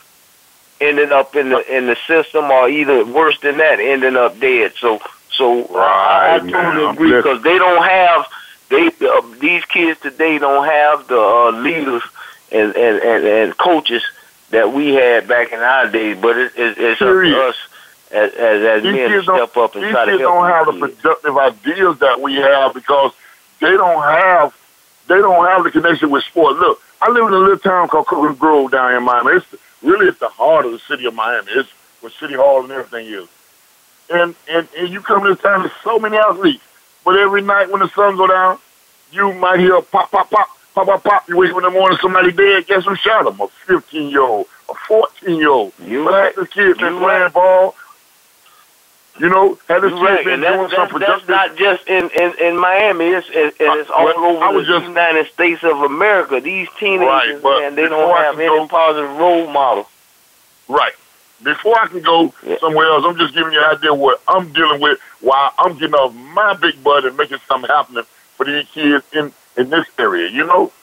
[0.79, 4.73] ending up in the in the system, or either worse than that, ending up dead.
[4.79, 6.51] So so uh, I, I Right, man.
[6.51, 8.27] totally agree because they don't have
[8.69, 12.03] they uh, these kids today don't have the uh, leaders
[12.51, 14.03] and, and, and, and coaches
[14.51, 16.17] that we had back in our days.
[16.21, 17.55] But it, it, it's up to us
[18.11, 20.33] as as, as These men kids step up and these try to kids help.
[20.33, 23.11] don't have the productive ideas that we have because
[23.61, 24.55] they don't have
[25.07, 26.57] they don't have the connection with sport.
[26.57, 29.33] Look, I live in a little town called Coconut Grove down here in Miami.
[29.33, 29.45] It's
[29.81, 31.51] really at the heart of the city of Miami.
[31.51, 31.69] It's
[32.01, 33.27] where City Hall and everything is.
[34.09, 36.63] And and, and you come to this town, there's so many athletes.
[37.03, 38.57] But every night when the sun go down,
[39.11, 41.29] you might hear a pop, pop, pop, pop, pop, pop.
[41.29, 42.67] You wake up in the morning, somebody dead.
[42.67, 43.39] Guess who shot him?
[43.39, 45.73] A 15 year old, a 14 year old.
[45.83, 46.35] You but right.
[46.35, 47.33] this kid been playing right.
[47.33, 47.75] ball.
[49.17, 52.09] You know, had this right, been and that's, doing that's, some that's not just in,
[52.19, 53.05] in, in Miami.
[53.05, 56.41] It's it, it's uh, all well, I over was the just- United States of America.
[56.41, 59.87] These teenagers, Right, man, they don't have any go- positive role model.
[60.67, 60.91] Right.
[61.43, 62.57] Before I can go Yeah.
[62.59, 65.95] somewhere else, I'm just giving you an idea what I'm dealing with while I'm getting
[65.95, 68.01] off my big butt and making something happen
[68.35, 70.73] for these kids in, in this area, you know?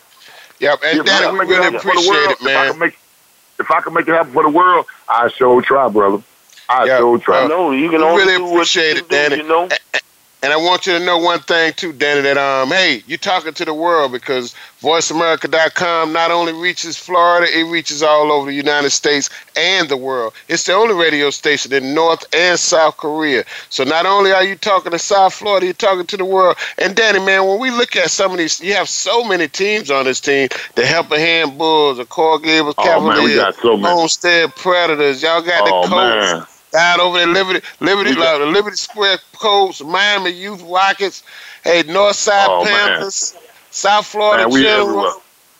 [0.58, 2.30] Yep, and If I Danny, can we make it really happen for the appreciate world,
[2.30, 2.70] it, If I, man.
[2.70, 2.98] can make,
[3.58, 6.22] if I can make it happen for the world, I sure try, brother.
[6.68, 7.46] I Yeah, sure try.
[7.46, 9.36] well, No, you can we only really do what appreciate you it, do, Danny.
[9.38, 9.68] You know,
[10.42, 13.54] And I want you to know one thing too, Danny, that um, hey, you're talking
[13.54, 18.90] to the world because VoiceAmerica.com not only reaches Florida, it reaches all over the United
[18.90, 20.32] States and the world.
[20.48, 23.44] It's the only radio station in North and South Korea.
[23.70, 26.56] So not only are you talking to South Florida, you're talking to the world.
[26.76, 29.92] And Danny, man, when we look at some of these, you have so many teams
[29.92, 33.54] on this team: the Helping Hand Bulls, the Coral Gables Oh, man, we Cavaliers, got
[33.54, 33.94] so many.
[33.94, 35.22] Homestead Predators.
[35.22, 36.46] Y'all got Oh, the Colts man.
[36.72, 41.22] Down over there, Liberty, Liberty, got- uh, Liberty Square Colts, Miami Youth Rockets,
[41.64, 42.88] hey, Northside Oh, man.
[42.88, 43.34] Panthers,
[43.70, 45.12] South Florida Man.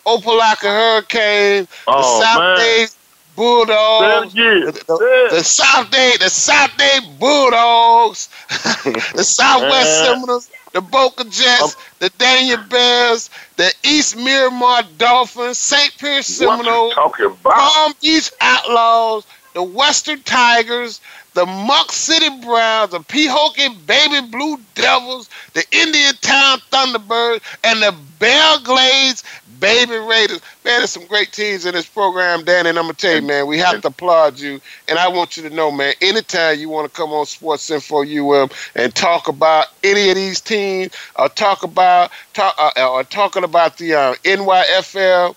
[0.07, 2.57] Opa-locka Hurricanes, Oh, the South man.
[2.57, 2.89] Dade
[3.37, 8.29] Bulldogs, the, the, the South Dade, the South Dade Bulldogs,
[9.15, 15.97] the Southwest Seminoles, the Boca Jets, the Daniel Bears, the East Miramar Dolphins, St.
[15.99, 17.55] Pierce Seminoles, you talking about?
[17.55, 21.01] Palm Beach Outlaws, the Western Tigers,
[21.35, 27.95] the Muck City Browns, the Pahokee Baby Blue Devils, the Indian Town Thunderbirds, and the
[28.19, 29.25] Bell Glades
[29.61, 30.41] Baby Raiders.
[30.65, 33.23] Man, there's some great teams in this program, Danny, and I'm going to tell you,
[33.23, 34.61] man, we have to applaud you.
[34.89, 38.03] And I want you to know, man, anytime you want to come on Sports Info
[38.03, 43.45] UM and talk about any of these teams, or talk about, talk, uh, or talking
[43.45, 45.37] about the uh, NYFL,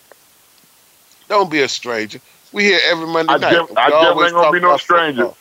[1.29, 2.19] don't be a stranger.
[2.55, 3.51] We here every Monday I night.
[3.51, 5.23] def- I definitely ain't gonna be no stranger.
[5.23, 5.37] football.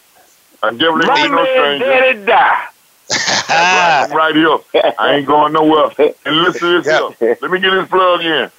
[0.65, 1.85] I definitely my ain't no man stranger.
[1.85, 2.67] Daddy die.
[3.51, 4.59] right, I'm right here.
[4.99, 5.93] I ain't going nowhere.
[6.27, 7.37] And listen to this here.
[7.41, 8.51] Let me get this plug in.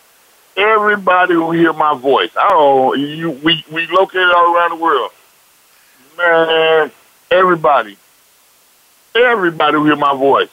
[0.56, 5.12] Everybody who hear my voice, I don't you we we located all around the world.
[6.18, 6.92] Man,
[7.32, 7.98] everybody.
[9.16, 10.50] Everybody who hear my voice.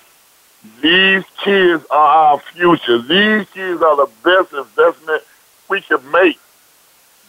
[0.83, 2.99] These kids are our future.
[2.99, 5.23] These kids are the best investment
[5.69, 6.39] we can make.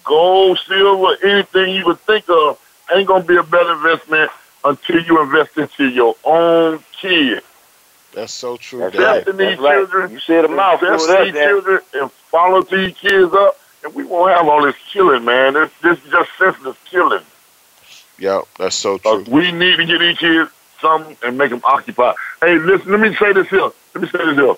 [0.04, 2.60] Gold, silver, anything you would think of
[2.94, 4.32] ain't gonna be a better investment
[4.63, 7.46] until you invest into your own kids.
[8.13, 8.80] That's so true.
[8.82, 9.28] That's Invest right.
[9.28, 9.76] in these That's right.
[9.76, 10.12] children.
[10.12, 13.60] You said a mouthful Invest with in us, these children and follow these kids up,
[13.84, 15.54] and we won't have all this killing, man.
[15.54, 17.24] This this is just senseless killing.
[18.20, 19.26] Yeah, that's so Uh, true.
[19.28, 22.13] we need to get these kids something and make them occupy.
[22.42, 23.72] Hey, listen, let me say this here.
[23.96, 24.56] Let me say this here.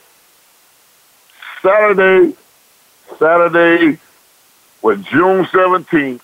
[1.62, 2.36] Saturday,
[3.18, 3.98] Saturday,
[4.86, 6.22] with June 17th,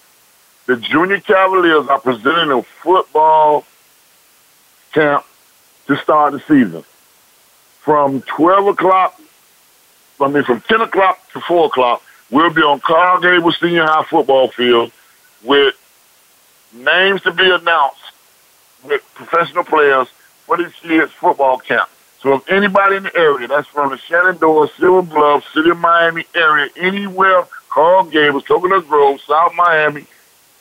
[0.68, 3.66] the Junior Cavaliers are presenting a football
[4.94, 5.26] camp
[5.88, 6.84] to start the season.
[7.80, 9.20] From 12 o'clock,
[10.20, 14.04] I mean, from 10 o'clock to 4 o'clock, we'll be on Coral Gables Senior High
[14.04, 14.92] football field
[15.44, 15.74] with
[16.72, 18.14] names to be announced
[18.84, 20.08] with professional players
[20.46, 21.90] for this year's football camp.
[22.22, 26.26] So if anybody in the area, that's from the Shenandoah, Silver Bluff, City of Miami
[26.36, 30.06] area, anywhere, Coral Gables, Coconut Grove, South Miami,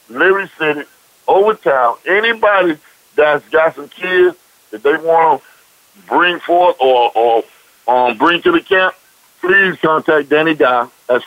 [0.08, 0.82] Liberty City,
[1.28, 2.78] Overtown, anybody
[3.16, 4.36] that's got some kids
[4.70, 5.46] that they want to
[6.06, 7.44] bring forth or, or
[7.86, 8.94] um, bring to the camp,
[9.40, 11.22] please contact Danny Dye at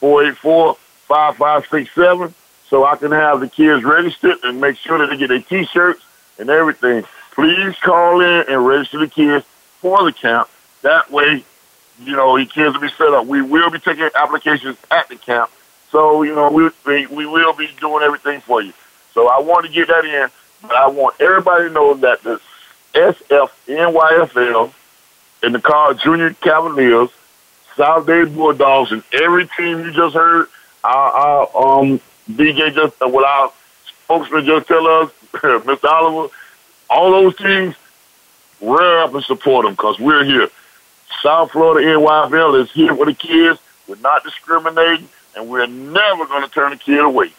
[0.00, 2.34] 786-484-5567
[2.68, 6.02] so I can have the kids registered and make sure that they get their T-shirts
[6.38, 7.04] and everything.
[7.32, 9.46] Please call in and register the kids
[9.80, 10.48] for the camp.
[10.82, 11.44] That way,
[12.02, 13.26] you know, he kids will be set up.
[13.26, 15.50] We will be taking applications at the camp.
[15.90, 18.72] So, you know, we, we, we will be doing everything for you.
[19.14, 20.28] So I want to get that in,
[20.62, 22.40] but I want everybody to know that the
[22.94, 24.72] SFNYFL
[25.42, 27.10] and the Carl Junior Cavaliers,
[27.76, 30.48] South Dade Bulldogs, and every team you just heard,
[30.84, 33.52] our, our um, DJ just, uh, what our
[34.04, 35.84] spokesman just tell us, Mr.
[35.84, 36.34] Oliver,
[36.90, 37.74] all those teams,
[38.60, 40.48] rear up and support them because we're here.
[41.22, 43.58] South Florida NYFL is here for the kids.
[43.88, 47.30] We're not discriminating, and we're never going to turn a kid away.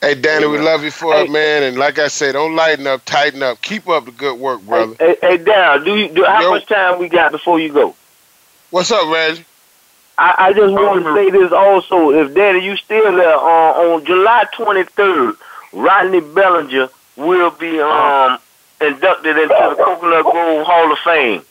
[0.00, 1.24] Hey, Danny, we love you for Hey.
[1.24, 1.62] it, man.
[1.62, 3.60] And like I said, don't lighten up, tighten up.
[3.62, 4.94] Keep up the good work, brother.
[4.98, 6.50] Hey, hey, Daryl, do you do how Yo.
[6.50, 7.94] much time we got before you go?
[8.70, 9.44] What's up, Reggie?
[10.18, 12.10] I, I just want to say this also.
[12.10, 15.36] If Danny, you still there uh, on July 23rd,
[15.72, 18.38] Rodney Bellinger will be um
[18.80, 21.42] inducted into the Coconut Grove Hall of Fame.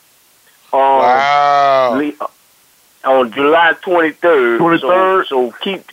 [0.73, 1.93] Um, Wow.
[1.95, 2.27] le-
[3.05, 4.59] on July 23rd.
[4.59, 5.27] 23rd?
[5.27, 5.83] So, so keep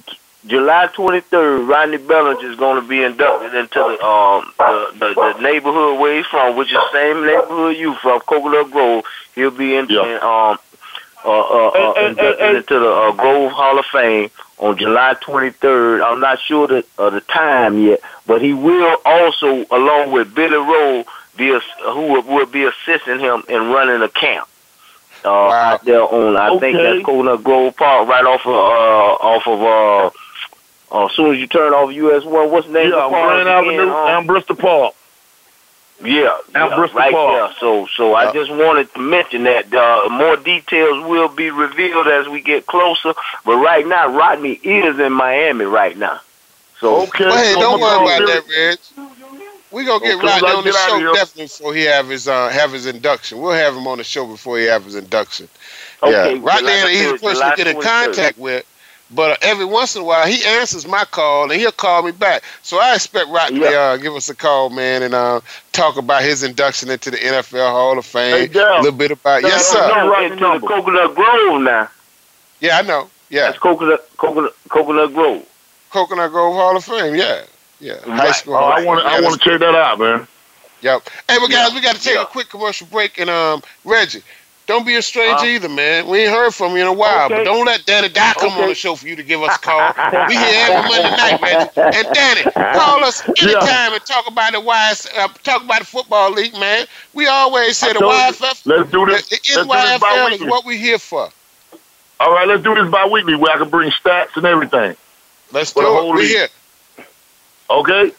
[0.47, 1.69] July 23rd.
[1.69, 6.17] Rodney Bellinger is going to be inducted into the um the, the the neighborhood where
[6.17, 9.05] he's from, which is the same neighborhood you from, Coconut Grove.
[9.35, 10.05] He'll be in, Yeah.
[10.07, 10.59] in um
[11.23, 12.57] uh, uh, uh, Hey, hey, inducted hey, hey.
[12.57, 16.03] into the uh, Grove Hall of Fame on July 23rd.
[16.03, 20.57] I'm not sure the uh, the time yet, but he will also, along with Billy
[20.57, 21.05] Rowe,
[21.37, 24.49] be a, who will, will be assisting him in running a camp.
[25.25, 25.73] Uh, Wow.
[25.75, 26.83] out there on, I think Okay.
[26.83, 30.11] that's Coconut Grove Park, right off of uh, off of uh,
[30.97, 33.17] uh, as soon as you turn off US One, what's the name Yeah, of the
[33.17, 33.49] park Grand?
[33.49, 34.95] Avenue Um, and Bristol Park.
[36.03, 37.33] yeah, And yeah, Bristol right Park.
[37.35, 37.57] there.
[37.61, 42.27] So, so I just wanted to mention that uh, more details will be revealed as
[42.29, 43.13] we get closer.
[43.45, 46.21] But right now, Rodney is in Miami right now.
[46.81, 47.25] So, Okay.
[47.29, 48.79] Well, hey, don't worry about that, Reg.
[49.71, 51.83] We gonna get Okay, Rodney let's on the get out of show definitely before he
[51.83, 53.41] have his uh, have his induction.
[53.41, 55.49] We'll have him on the show before he have his induction.
[56.03, 57.83] Okay, yeah, well, Rodney like I ain't an easy said, person to get in 23rd.
[57.83, 58.67] contact with,
[59.11, 62.11] but uh, every once in a while he answers my call and he'll call me
[62.13, 62.43] back.
[62.63, 65.41] So I expect Rodney to uh, give us a call, man, and uh,
[65.73, 68.51] talk about his induction into the NFL Hall of Fame.
[68.51, 68.77] Dale.
[68.77, 69.89] a little bit about yes, Dale, sir.
[69.89, 69.95] no.
[69.95, 70.67] now Rodney into the.
[70.67, 71.89] Coconut Grove now.
[72.61, 73.09] Yeah, I know.
[73.31, 75.47] Yeah, That's Coconut Coconut Coconut Grove.
[75.91, 77.15] Coconut Grove Hall of Fame.
[77.15, 77.45] Yeah,
[77.81, 77.95] yeah.
[78.05, 78.35] High Right.
[78.35, 78.55] school.
[78.55, 79.07] Oh, I want to.
[79.07, 80.27] I want to check that out, man.
[80.83, 81.03] Yep.
[81.29, 81.75] Hey, but guys, Yeah.
[81.75, 82.23] we got to take Yeah.
[82.23, 83.19] a quick commercial break.
[83.19, 84.23] And um, Reggie,
[84.67, 86.07] don't be a stranger Uh, either, man.
[86.07, 87.37] We ain't heard from you in a while, Okay.
[87.37, 89.59] but don't let Danny Dye come on the show for you to give us a
[89.59, 89.93] call.
[90.29, 91.99] we here every Monday night, Reggie.
[91.99, 92.43] And Danny,
[92.79, 96.87] call us anytime and talk about the YS, uh, talk about the football league, man.
[97.13, 98.19] We always say I the told you.
[98.21, 99.31] YFF, Let's do this.
[99.31, 100.49] Let's this NYFL is bi-weekly.
[100.49, 101.29] what we're here for.
[102.21, 104.97] All right, let's do this bi-weekly where I can bring stats and everything.
[105.53, 106.17] Let's For the do whole it.
[106.17, 106.31] We league.
[106.31, 106.49] here.
[107.71, 108.13] Okay.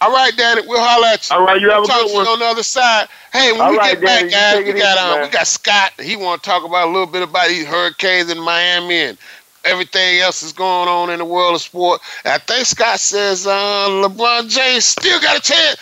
[0.00, 1.36] All right, Danny, we'll holler at you.
[1.36, 2.26] All right, you have a good to you one.
[2.28, 3.08] on the other side.
[3.32, 5.26] Hey, when All we right, get back, guys, we got um, man.
[5.26, 5.92] we got Scott.
[6.00, 9.18] He want to talk about a little bit about these hurricanes in Miami and
[9.64, 12.00] everything else that's going on in the world of sport.
[12.24, 15.76] And I think Scott says uh, LeBron James still got a chance.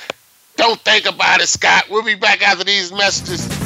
[0.57, 1.85] Don't think about it, Scott.
[1.91, 3.66] We'll be back after these messages.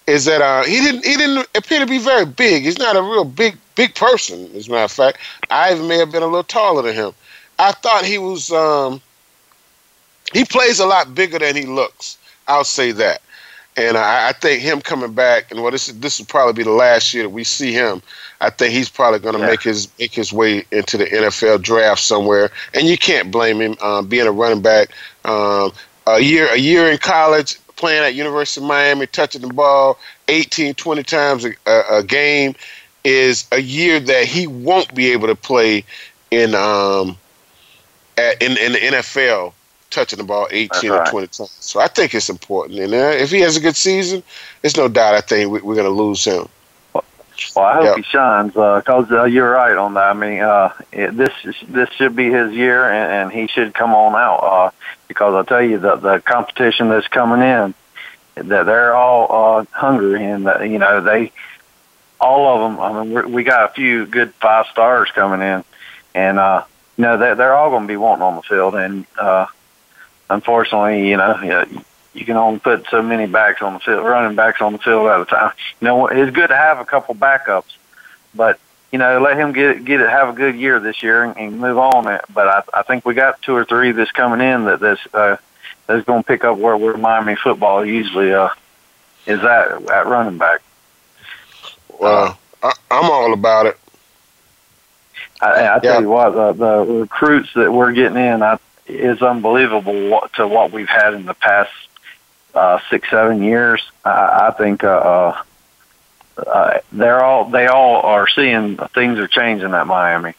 [0.07, 2.63] is that uh, he didn't he didn't appear to be very big.
[2.63, 4.49] He's not a real big big person.
[4.55, 5.17] As a matter of fact,
[5.49, 7.13] I may have been a little taller than him.
[7.57, 9.01] I thought he was um,
[10.33, 12.17] he plays a lot bigger than he looks.
[12.47, 13.21] I'll say that.
[13.77, 16.63] And I, I think him coming back, and well, this is this will probably be
[16.63, 18.01] the last year that we see him.
[18.39, 19.47] I think he's probably going to yeah.
[19.47, 23.75] make his make his way into the NFL draft somewhere, and you can't blame him
[23.81, 24.89] um, being a running back.
[25.25, 25.73] Um,
[26.07, 30.75] a year a year in college, playing at University of Miami, touching the ball 18,
[30.75, 32.55] 20 times a, a, a game,
[33.03, 35.83] is a year that he won't be able to play
[36.31, 37.17] in um,
[38.17, 39.53] at, in in the NFL
[39.95, 41.07] touching the ball 18 right.
[41.07, 41.57] or 20 times.
[41.59, 42.79] So I think it's important.
[42.79, 44.21] And uh, if he has a good season,
[44.61, 46.47] there's no doubt I think we, are going to lose him.
[47.55, 47.97] Well, I hope yep.
[47.97, 50.09] he shines because uh, uh, you're right on that.
[50.09, 51.33] I mean, uh, it, this
[51.67, 54.71] this should be his year, and, and he should come on out uh,
[55.07, 57.73] because I tell you the the competition that's coming in,
[58.35, 61.33] that they're all uh, hungry, and uh, you know they
[62.21, 62.79] all of them.
[62.79, 65.63] I mean, we're, we got a few good five stars coming in,
[66.13, 66.63] and uh,
[66.97, 69.47] you know they're they're all going to be wanting on the field, and uh,
[70.29, 71.65] unfortunately, you know,
[72.13, 75.07] you can only put so many backs on the field, running backs on the field
[75.07, 75.51] at a time.
[75.81, 77.75] You know, it's good to have a couple backups,
[78.33, 78.59] but
[78.91, 81.59] you know, let him get get it, have a good year this year, and, and
[81.59, 82.05] move on.
[82.33, 85.37] But I, I think we got two or three that's coming in that that's uh,
[85.87, 88.49] that's going to pick up where where Miami football usually uh,
[89.25, 90.61] is at at running back.
[91.99, 93.77] Well, I, I'm all about it.
[95.41, 98.57] I, I tell you what, the, the recruits that we're getting in I,
[98.87, 101.71] is unbelievable to what we've had in the past
[102.53, 103.83] uh, six, seven years.
[104.03, 105.41] I, I think uh,
[106.37, 110.33] uh, they're all they all are seeing things are changing at Miami,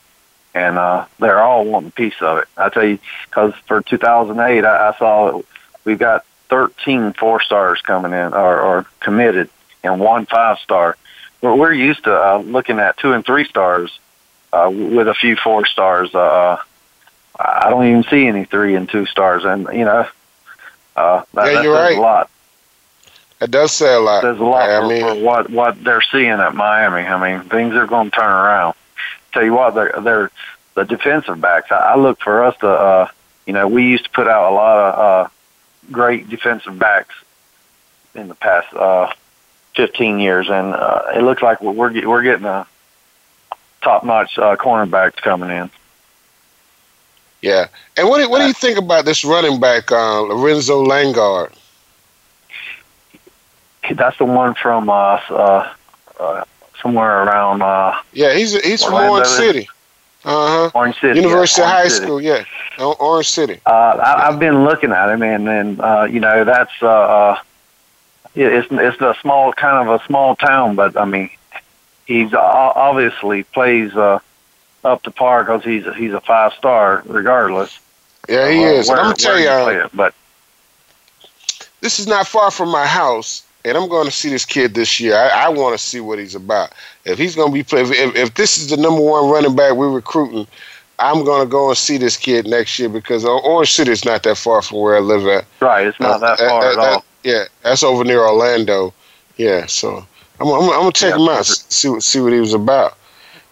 [0.54, 2.48] and uh, they're all wanting a piece of it.
[2.56, 5.42] I tell you, because for 2008, I, I saw
[5.84, 9.50] we've got 13 four stars coming in or, or committed,
[9.82, 10.96] and one five star.
[11.40, 13.98] We're, we're used to uh, looking at two and three stars
[14.52, 16.14] uh, with a few four stars.
[16.14, 16.62] Uh,
[17.38, 20.08] I don't even see any three and two stars, and you know,
[20.96, 21.98] uh, that, yeah, that you're says right.
[21.98, 22.30] a lot.
[23.40, 24.22] It does say a lot.
[24.22, 27.06] There's a lot I for, mean, for what what they're seeing at Miami.
[27.06, 28.74] I mean, things are going to turn around.
[29.32, 30.30] Tell you what, they're they're
[30.74, 31.70] the defensive backs.
[31.70, 33.08] I, I look for us to, uh,
[33.46, 35.28] you know, we used to put out a lot of uh,
[35.90, 37.14] great defensive backs
[38.14, 39.12] in the past uh,
[39.74, 42.66] 15 years, and uh, it looks like we're we're, get- we're getting a
[43.82, 45.70] top-notch uh, cornerbacks coming in.
[47.42, 47.68] Yeah.
[47.96, 51.52] And what do, what do you think about this running back, uh, Lorenzo Lingard?
[53.94, 55.72] That's the one from uh, uh,
[56.18, 56.44] uh,
[56.82, 57.62] somewhere around.
[57.62, 59.68] Uh, Yeah, he's he's from Orange City.
[60.24, 60.70] Uh huh.
[60.74, 61.20] Orange City.
[61.20, 62.04] University yeah, Orange High City.
[62.06, 62.20] School.
[62.20, 62.44] Yeah,
[62.80, 63.60] Orange City.
[63.64, 67.38] Uh, I, I've been looking at him, and and uh, you know that's uh, uh,
[68.34, 71.30] it's it's a small kind of a small town, but I mean
[72.06, 74.18] he's obviously plays uh,
[74.86, 77.78] up to par because he's he's a five star regardless.
[78.28, 78.88] Yeah, he Uh, is.
[78.88, 80.14] Where- I'm gonna tell you, uh, but
[81.80, 84.98] this is not far from my house, and I'm going to see this kid this
[84.98, 85.16] year.
[85.16, 86.72] I, I want to see what he's about.
[87.04, 89.74] If he's going to be play, if, if, this is the number one running back
[89.74, 90.46] we're recruiting,
[90.98, 94.22] I'm going to go and see this kid next year because Orange City is not
[94.24, 95.44] that far from where I live at.
[95.60, 97.04] right, it's not that Uh, far uh, at uh, all.
[97.22, 98.94] Yeah, that's over near Orlando.
[99.36, 100.04] Yeah, so
[100.40, 102.96] I'm, I'm, I'm gonna check Yeah, him out, see what see what he was about.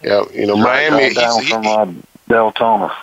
[0.03, 1.13] Yeah, you know, Right Miami.
[1.13, 1.85] down he's- from uh,
[2.29, 2.95] Deltona.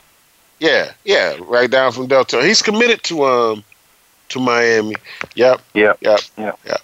[0.59, 2.41] Yeah, yeah, right down from Delta.
[2.45, 3.65] He's committed to um
[4.29, 4.95] to Miami.
[5.35, 5.61] Yep.
[5.75, 5.99] Yep.
[6.01, 6.21] Yep.
[6.39, 6.59] Yep.
[6.65, 6.81] Yep.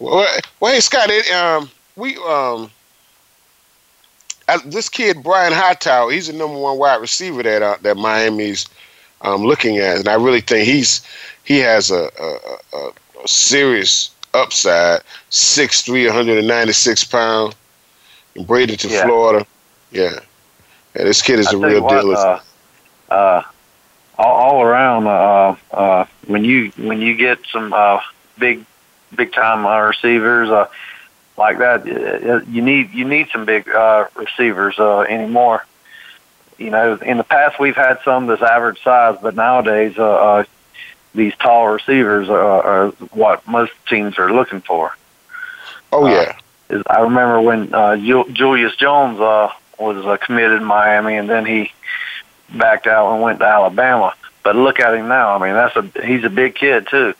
[0.00, 0.26] Well,
[0.60, 2.68] well hey Scott, it, um, we um,
[4.48, 8.66] uh, this kid Brian Hightower, he's the number one wide receiver that uh, that Miami's
[9.20, 11.00] um looking at, and I really think he's
[11.44, 12.90] he has a a, a,
[13.22, 15.02] a serious upside.
[15.30, 17.04] Six three, 196
[18.34, 19.04] in Bradenton, Yeah.
[19.04, 19.46] Florida.
[19.90, 20.18] Yeah.
[20.94, 22.16] Yeah, this kid is I you real what, deal.
[22.16, 22.40] Uh,
[23.10, 23.42] uh,
[24.18, 28.00] all, all around, uh, uh, when you when you get some uh,
[28.38, 28.64] big
[29.14, 30.68] big time uh, receivers uh,
[31.36, 35.64] like that, uh, you need you need some big uh, receivers uh, anymore.
[36.58, 40.44] You know, in the past we've had some that's average size, but nowadays uh, uh,
[41.14, 44.94] these tall receivers are, are what most teams are looking for.
[45.90, 46.36] oh yeah.
[46.72, 51.28] Is I remember when uh, Ju- Julio Jones uh, was uh, committed in Miami, and
[51.28, 51.72] then he
[52.54, 54.14] backed out and went to Alabama.
[54.42, 55.36] But look at him now.
[55.36, 57.14] I mean, that's a he's a big kid too.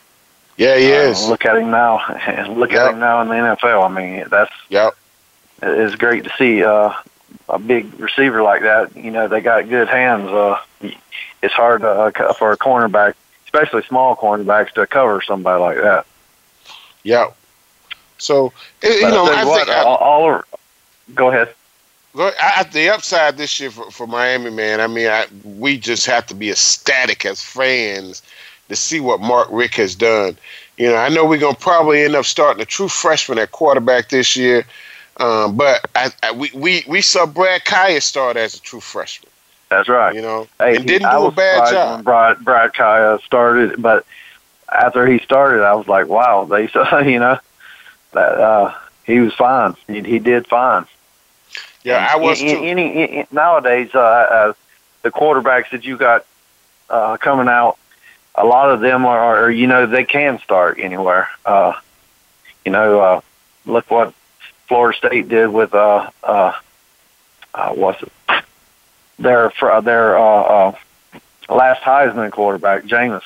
[0.56, 1.28] Yeah, he Uh, is.
[1.28, 1.96] look at him now.
[2.50, 2.80] Look Yep.
[2.82, 3.84] at him now in the NFL.
[3.84, 4.94] I mean, that's Yep.
[5.62, 6.92] it's great to see uh,
[7.48, 8.94] a big receiver like that.
[8.96, 10.28] You know, they got good hands.
[10.30, 10.60] Uh,
[11.42, 13.14] it's hard to, uh, for a cornerback,
[13.46, 16.06] especially small cornerbacks, to cover somebody like that.
[17.04, 17.34] Yep.
[18.22, 18.52] So
[18.82, 20.42] it, you know, I what, think I, all, all
[21.14, 21.54] go ahead.
[22.16, 24.80] I, I- the upside this year for, for Miami, man.
[24.80, 28.22] I mean, I, we just have to be ecstatic as fans
[28.68, 30.36] to see what Mark Richt has done.
[30.78, 34.08] You know, I know we're gonna probably end up starting a true freshman at quarterback
[34.08, 34.64] this year,
[35.18, 39.30] um, but I, I, we, we we saw Brad Kaaya start as a true freshman.
[39.68, 40.14] That's right.
[40.14, 41.96] You know, Hey, and didn't I do a bad job.
[41.96, 44.06] When Brad, Brad Kaaya started, but
[44.72, 46.62] after he started, I was like, wow, they,
[47.10, 47.38] you know,
[48.20, 49.74] uh, he was fine.
[49.86, 50.86] He, he did fine.
[51.84, 52.62] Yeah, I was A- too.
[52.62, 54.52] Any, any, nowadays, uh, uh,
[55.02, 56.24] the quarterbacks that you got
[56.88, 57.76] uh, coming out,
[58.34, 61.28] a lot of them are, are, you know, they can start anywhere.
[61.44, 61.72] Uh,
[62.64, 63.20] you know, uh,
[63.66, 64.14] look what
[64.68, 66.52] Florida State did with uh, uh,
[67.54, 68.12] uh, what's it?
[69.18, 69.52] Their
[69.82, 70.76] their uh, uh,
[71.48, 73.22] last Heisman quarterback, Jameis.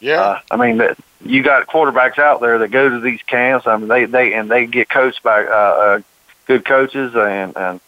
[0.00, 0.20] Yeah.
[0.20, 3.66] Uh, I mean, that you got quarterbacks out there that go to these camps.
[3.66, 6.00] I mean, they they and they get coached by uh, uh,
[6.46, 7.80] good coaches, and and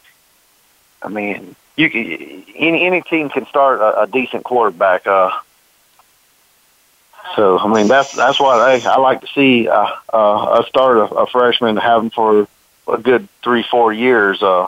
[1.03, 5.07] I mean, you can any any team can start a, a decent quarterback.
[5.07, 5.31] Uh,
[7.37, 10.97] so I mean, that's that's why I, I like to see uh, uh, us start
[10.97, 12.49] a, a freshman, have him for
[12.89, 14.43] a good three four years.
[14.43, 14.67] Uh,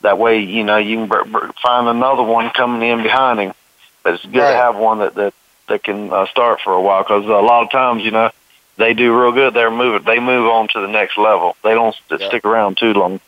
[0.00, 3.54] that way, you know, you can br- br- find another one coming in behind him.
[4.02, 4.50] But it's good Right.
[4.50, 5.32] to have one that that
[5.68, 8.30] that can uh, start for a while because a lot of times, you know,
[8.76, 9.54] they do real good.
[9.54, 10.02] They're moving.
[10.04, 11.56] They move on to the next level.
[11.62, 12.28] They don't Yeah.
[12.28, 13.20] stick around too long.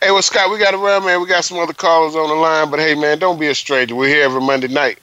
[0.00, 1.20] Hey, well, Scott, we got to run, man.
[1.20, 3.94] We got some other callers on the line, but hey, man, don't be a stranger.
[3.94, 4.98] We're here every Monday night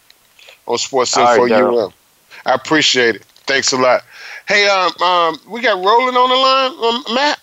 [0.67, 1.87] on Sports All right, Info Daryl.
[1.87, 1.93] UM.
[2.45, 3.23] I appreciate it.
[3.47, 4.03] Thanks a lot.
[4.47, 7.39] Hey, um, um, we got Roland on the line, um, Matt.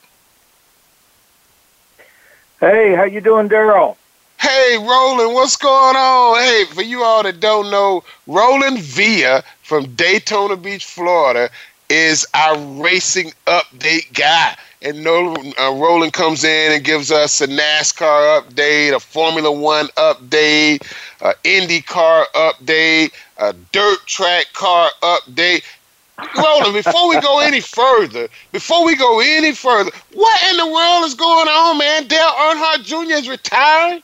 [2.61, 3.97] Hey, how you doing, Daryl?
[4.43, 6.37] Hey, Roland, what's going on?
[6.41, 11.49] Hey, for you all that don't know, Roland Villa from Daytona Beach, Florida,
[11.89, 14.57] is our racing update guy.
[14.83, 20.83] And uh, Roland comes in and gives us a NASCAR update, a Formula One update,
[21.21, 25.63] a IndyCar update, a dirt track car update.
[26.37, 31.05] Roland, before we go any further, before we go any further, what in the world
[31.05, 32.09] is going on, man?
[32.09, 33.13] Dale Earnhardt Jr.
[33.13, 34.03] is retired.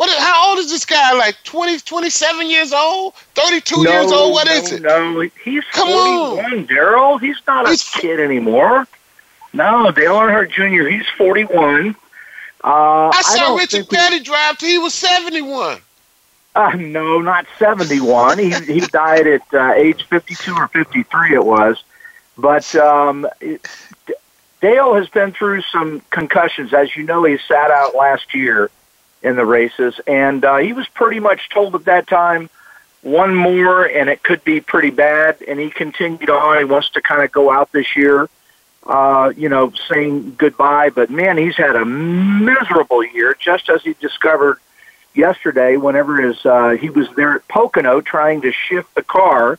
[0.00, 0.18] What?
[0.18, 1.12] How old is this guy?
[1.12, 3.12] Like 20, 27 years old?
[3.34, 4.32] 32 no, years old?
[4.32, 4.80] What no, is it?
[4.80, 7.20] No, he's Come 41, Daryl.
[7.20, 8.88] He's not a kid anymore.
[9.52, 11.94] No, Dale Earnhardt Jr., he's 41.
[12.64, 15.82] Uh, I saw don't Richard Petty drive till he was 71.
[16.54, 18.38] Uh, no, not 71.
[18.38, 21.76] he he died at uh, age 52 or 53 it was.
[22.38, 23.68] But um, it,
[24.06, 24.14] D-
[24.62, 26.72] Dale has been through some concussions.
[26.72, 28.70] As you know, he sat out last year
[29.22, 32.48] in the races, and uh, he was pretty much told at that time
[33.02, 35.40] one more and it could be pretty bad.
[35.46, 36.58] And he continued on.
[36.58, 38.28] He wants to kind of go out this year,
[38.86, 40.90] uh, you know, saying goodbye.
[40.90, 44.58] But man, he's had a miserable year, just as he discovered
[45.14, 49.58] yesterday whenever his uh, he was there at Pocono trying to shift the car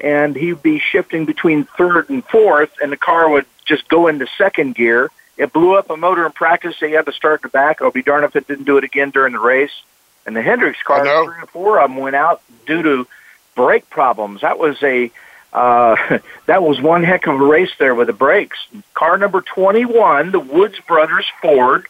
[0.00, 4.26] and he'd be shifting between third and fourth and the car would just go into
[4.38, 5.10] second gear.
[5.36, 7.82] It blew up a motor in practice, so he had to start the back.
[7.82, 9.72] I'll be darned if it didn't do it again during the race.
[10.24, 13.06] And the Hendricks car, three or four of them went out due to
[13.54, 14.40] brake problems.
[14.40, 15.10] That was a
[15.52, 18.58] uh, that was one heck of a race there with the brakes.
[18.94, 21.86] Car number twenty one, the Woods Brothers Ford,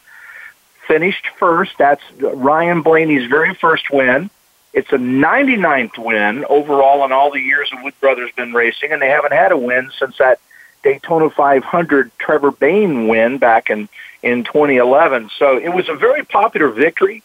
[0.87, 1.77] finished first.
[1.77, 4.29] That's Ryan Blaney's very first win.
[4.73, 9.01] It's a 99th win overall in all the years the Wood Brothers been racing, and
[9.01, 10.39] they haven't had a win since that
[10.83, 13.89] Daytona 500 Trevor Bayne win back in
[14.23, 15.29] in 2011.
[15.37, 17.23] So it was a very popular victory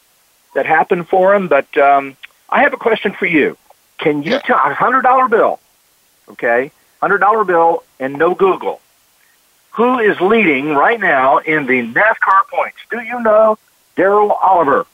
[0.55, 1.49] that happened for him.
[1.49, 2.17] But um,
[2.49, 3.57] I have a question for you.
[3.99, 5.61] Can you tell a hundred dollar bill?
[6.29, 8.81] Okay, hundred dollar bill and no Google.
[9.73, 12.79] Who is leading right now in the NASCAR points?
[12.91, 13.59] Do you know
[13.97, 14.87] Daryl Oliver?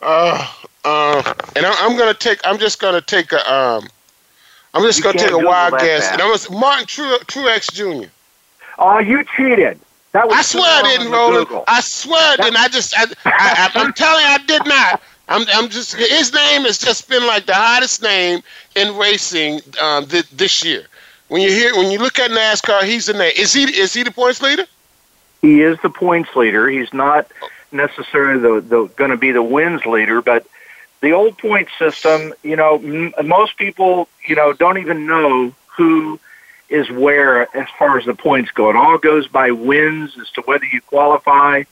[0.00, 0.52] Uh,
[0.84, 2.40] uh, and I, I'm gonna take.
[2.44, 3.52] I'm just gonna take a.
[3.52, 3.88] Um,
[4.74, 6.10] I'm just gonna take a wild guess.
[6.10, 8.08] And I'm gonna, Martin Tru, Truex Jr.
[8.78, 9.80] Oh, you cheated.
[10.12, 11.64] That was I swear I didn't, Roland.
[11.68, 12.56] I swear I didn't.
[12.56, 15.02] I just, I, I, I, I'm telling you, I did not.
[15.28, 15.94] I'm, I'm just.
[15.94, 18.42] His name has just been like the hottest name
[18.74, 20.86] in racing um, th- this year.
[21.28, 23.32] When you hear, when you look at NASCAR, he's the name.
[23.36, 23.62] Is he?
[23.62, 24.66] Is he the points leader?
[25.40, 26.68] He is the points leader.
[26.68, 27.30] He's not
[27.70, 30.46] necessarily the, the going to be the wins leader, but
[31.00, 36.18] the old point system, you know, m- most people, you know, don't even know who
[36.68, 38.70] is where as far as the points go.
[38.70, 41.64] It all goes by wins as to whether you qualify.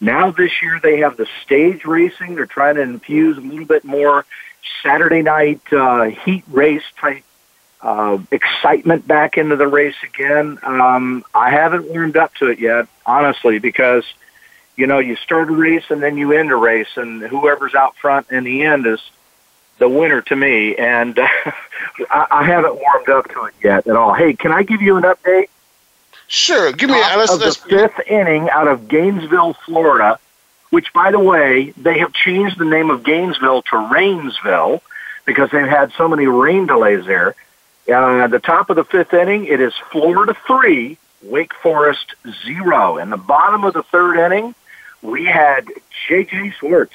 [0.00, 2.34] Now this year they have the stage racing.
[2.34, 4.24] They're trying to infuse a little bit more
[4.82, 7.22] Saturday night uh, heat race type
[7.82, 10.58] uh, excitement back into the race again.
[10.62, 14.04] Um, I haven't warmed up to it yet, honestly, because
[14.76, 17.96] you know you start a race and then you end a race, and whoever's out
[17.96, 19.00] front in the end is
[19.80, 20.76] the winner to me.
[20.76, 24.14] And I, I haven't warmed up to it yet at all.
[24.14, 25.48] Hey, can I give you an update?
[26.28, 27.00] Sure, give me.
[27.00, 30.20] Top Let's, of let's, the fifth inning out of Gainesville, Florida,
[30.70, 34.80] which, by the way, they have changed the name of Gainesville to Rainsville
[35.24, 37.34] because they've had so many rain delays there.
[37.88, 42.14] Uh, at the top of the fifth inning, it is Florida three, Wake Forest
[42.44, 42.98] zero.
[42.98, 44.54] In the bottom of the third inning,
[45.02, 45.68] we had
[46.06, 46.50] J.J.
[46.60, 46.90] Schwarz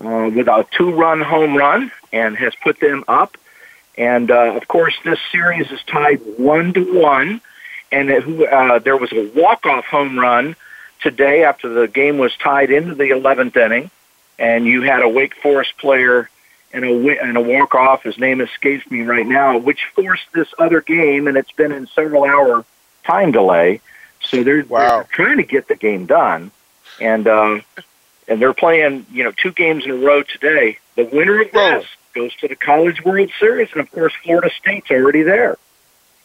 [0.00, 3.36] uh, with a two-run home run and has put them up.
[3.98, 7.40] And uh, of course, this series is tied one to one.
[7.92, 10.56] And it, who- uh, there was a walk-off home run
[11.00, 13.90] today after the game was tied into the 11th inning,
[14.38, 16.28] and you had a Wake Forest player
[16.72, 18.04] and a and a walk-off.
[18.04, 21.86] His name escapes me right now, which forced this other game, and it's been in
[21.88, 22.64] several hour
[23.04, 23.80] time delay.
[24.22, 26.50] So they're, they're trying to get the game done,
[27.00, 27.60] and uh,
[28.30, 30.78] and they're playing you know two games in a row today.
[30.94, 34.90] The winner of this goes to the College World Series, and of course Florida State's
[34.90, 35.58] already there.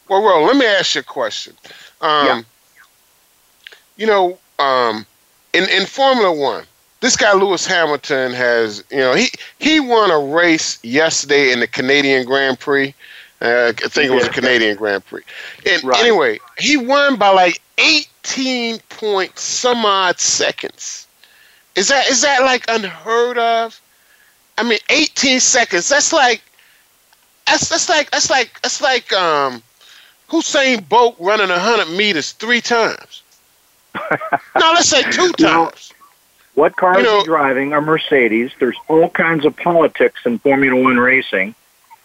[0.08, 1.54] Well, Ro, let me ask you a question.
[2.00, 2.46] Um,
[3.96, 5.04] You know, um,
[5.52, 6.64] in in Formula One,
[7.00, 9.28] this guy Lewis Hamilton has, you know, he
[9.58, 12.94] he won a race yesterday in the Canadian Grand Prix.
[13.40, 15.22] Uh, I think it was a Canadian Grand Prix.
[15.70, 16.00] And right.
[16.00, 21.05] anyway, he won by like 18 point some odd seconds.
[21.76, 23.80] Is that is that like unheard of?
[24.58, 25.88] I mean, 18 seconds.
[25.88, 26.42] That's like
[27.46, 29.62] that's that's like that's like that's like um
[30.30, 33.22] Usain Bolt running 100 meters three times.
[34.10, 35.92] no, let's say two times.
[36.54, 37.72] what car you know, is he driving?
[37.72, 38.52] A Mercedes.
[38.58, 41.54] There's all kinds of politics in Formula One racing.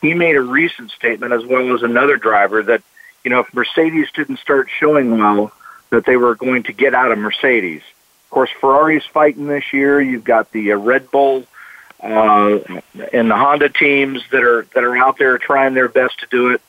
[0.02, 2.82] He made a recent statement, as well as another driver, that
[3.24, 5.52] you know if Mercedes didn't start showing well,
[5.92, 7.84] that they were going to get out of Mercedes.
[8.32, 10.00] Of course, Ferrari's fighting this year.
[10.00, 11.46] You've got the uh, Red Bull
[12.02, 12.60] uh,
[13.12, 16.52] and the Honda teams that are that are out there trying their best to do
[16.52, 16.62] it.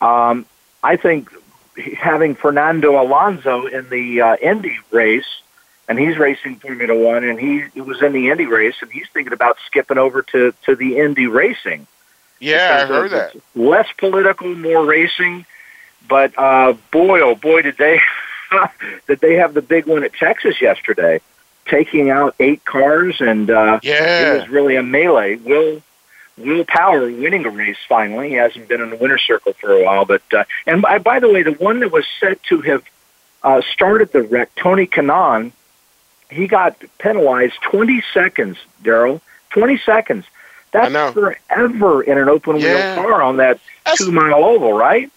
[0.00, 0.46] Um,
[0.82, 1.30] I think
[1.98, 5.42] having Fernando Alonso in the uh, Indy race,
[5.86, 9.06] and he's racing Formula One, and he, he was in the Indy race, and he's
[9.12, 11.86] thinking about skipping over to to the Indy racing.
[12.40, 13.36] Yeah, I heard that.
[13.54, 15.44] Less political, more racing,
[16.08, 18.00] but uh, boy, oh boy, did they
[19.06, 21.20] did they have the big one at Texas yesterday,
[21.66, 25.36] taking out eight cars, and uh, yeah, it was really a melee.
[25.36, 25.82] Will
[26.38, 28.30] Will Power winning a race finally.
[28.30, 31.20] He hasn't been in the winner's circle for a while, but uh, and by, by
[31.20, 32.82] the way, the one that was said to have
[33.42, 35.52] uh, started the wreck, Tony Kanaan,
[36.30, 38.56] he got penalized 20 seconds.
[38.82, 40.24] Daryl, 20 seconds.
[40.72, 42.94] That's forever in an open wheel yeah.
[42.94, 45.10] car on that that's, two mile oval, right?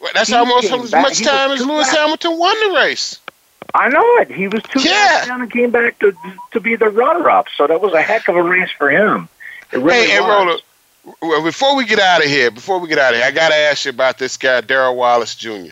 [0.00, 1.98] Well, that's he almost as much time as Lewis back.
[1.98, 3.18] Hamilton won the race.
[3.74, 4.30] I know it.
[4.30, 5.26] He was two yeah.
[5.26, 6.14] down and came back to
[6.52, 7.46] to be the runner up.
[7.56, 9.28] So that was a heck of a race for him.
[9.72, 10.60] It really hey, was.
[11.04, 13.30] Hey, well, before we get out of here, before we get out of here, I
[13.30, 15.70] got to ask you about this guy, Darrell Wallace Jr.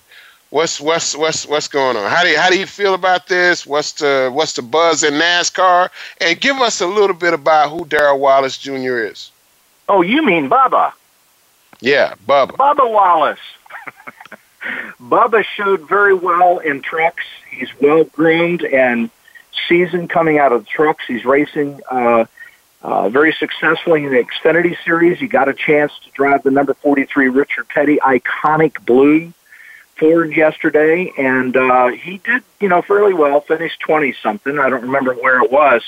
[0.51, 2.11] What's what's what's what's going on?
[2.11, 3.67] How do you, how do you feel about this?
[3.67, 5.91] What's the what's the buzz in NASCAR?
[6.23, 8.99] And give us a little bit about who Darrell Wallace Jr.
[8.99, 9.31] is.
[9.89, 10.93] Oh, you mean Bubba?
[11.81, 12.53] Yeah, Bubba.
[12.53, 13.39] Bubba Wallace.
[15.01, 17.25] Bubba showed very well in trucks.
[17.51, 19.11] He's well groomed and
[19.69, 21.05] seasoned coming out of the trucks.
[21.07, 22.27] He's racing uh,
[22.83, 25.19] uh, very successfully in the Xfinity Series.
[25.19, 29.33] He got a chance to drive the number 43 Richard Petty iconic blue
[29.97, 33.41] Ford yesterday, and uh, he did, you know, fairly well.
[33.41, 34.59] Finished 20 something.
[34.59, 35.83] I don't remember where it was.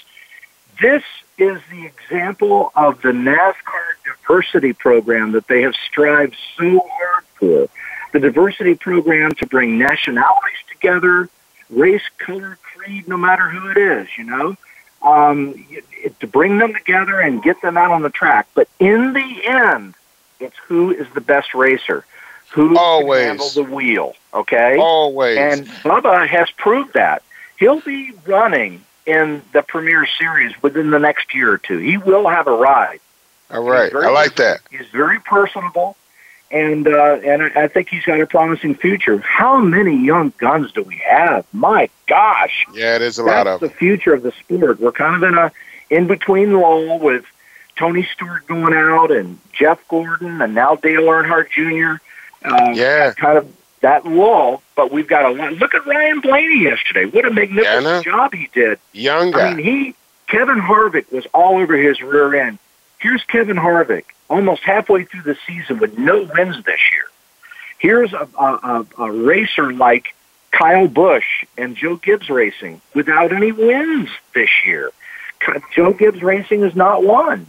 [0.80, 1.04] This
[1.38, 3.54] is the example of the NASCAR
[4.04, 7.68] diversity program that they have strived so hard for.
[8.12, 11.28] The diversity program to bring nationalities together,
[11.68, 14.56] race, color, creed, no matter who it is, you know
[15.02, 15.64] um,
[16.20, 18.48] to bring them together and get them out on the track.
[18.54, 19.94] But in the end,
[20.38, 22.04] it's who is the best racer,
[22.50, 23.20] who Always.
[23.20, 24.14] can handle the wheel.
[24.32, 25.38] Okay, always.
[25.38, 27.22] And Bubba has proved that
[27.58, 31.78] he'll be running in the Premier Series within the next year or two.
[31.78, 33.00] He will have a ride.
[33.50, 34.60] All right, I like that.
[34.70, 35.96] He's very personable
[36.50, 39.18] and uh, and I think he's got a promising future.
[39.18, 41.46] How many young guns do we have?
[41.52, 42.66] My gosh!
[42.74, 44.80] Yeah, it is a That's lot of the future of the sport.
[44.80, 45.52] We're kind of in a
[45.90, 47.24] in between lull with
[47.76, 52.02] Tony Stewart going out and Jeff Gordon and now Dale Earnhardt Jr.
[52.44, 54.62] Uh, yeah, kind of that lull.
[54.74, 55.52] But we've got a lot.
[55.54, 57.04] Look at Ryan Blaney yesterday.
[57.04, 58.78] What a magnificent yeah, job he did.
[58.92, 59.50] Young guy.
[59.50, 59.94] I mean, he
[60.26, 62.58] Kevin Harvick was all over his rear end.
[63.00, 67.04] Here's Kevin Harvick almost halfway through the season with no wins this year.
[67.78, 70.14] Here's a, a, a racer like
[70.52, 74.90] Kyle Busch and Joe Gibbs Racing without any wins this year.
[75.74, 77.46] Joe Gibbs Racing has not won.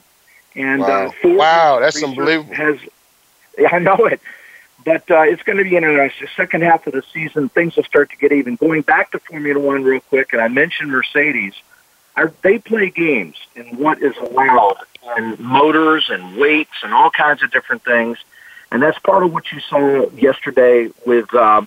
[0.56, 2.54] And wow, uh, Ford wow that's unbelievable.
[2.54, 2.78] Has
[3.72, 4.22] I know it,
[4.86, 6.28] but uh, it's going to be interesting.
[6.36, 8.56] Second half of the season, things will start to get even.
[8.56, 11.54] Going back to Formula One real quick, and I mentioned Mercedes.
[12.16, 14.78] Are, they play games in what is allowed
[15.18, 18.18] and motors and weights and all kinds of different things.
[18.72, 21.62] And that's part of what you saw yesterday with uh,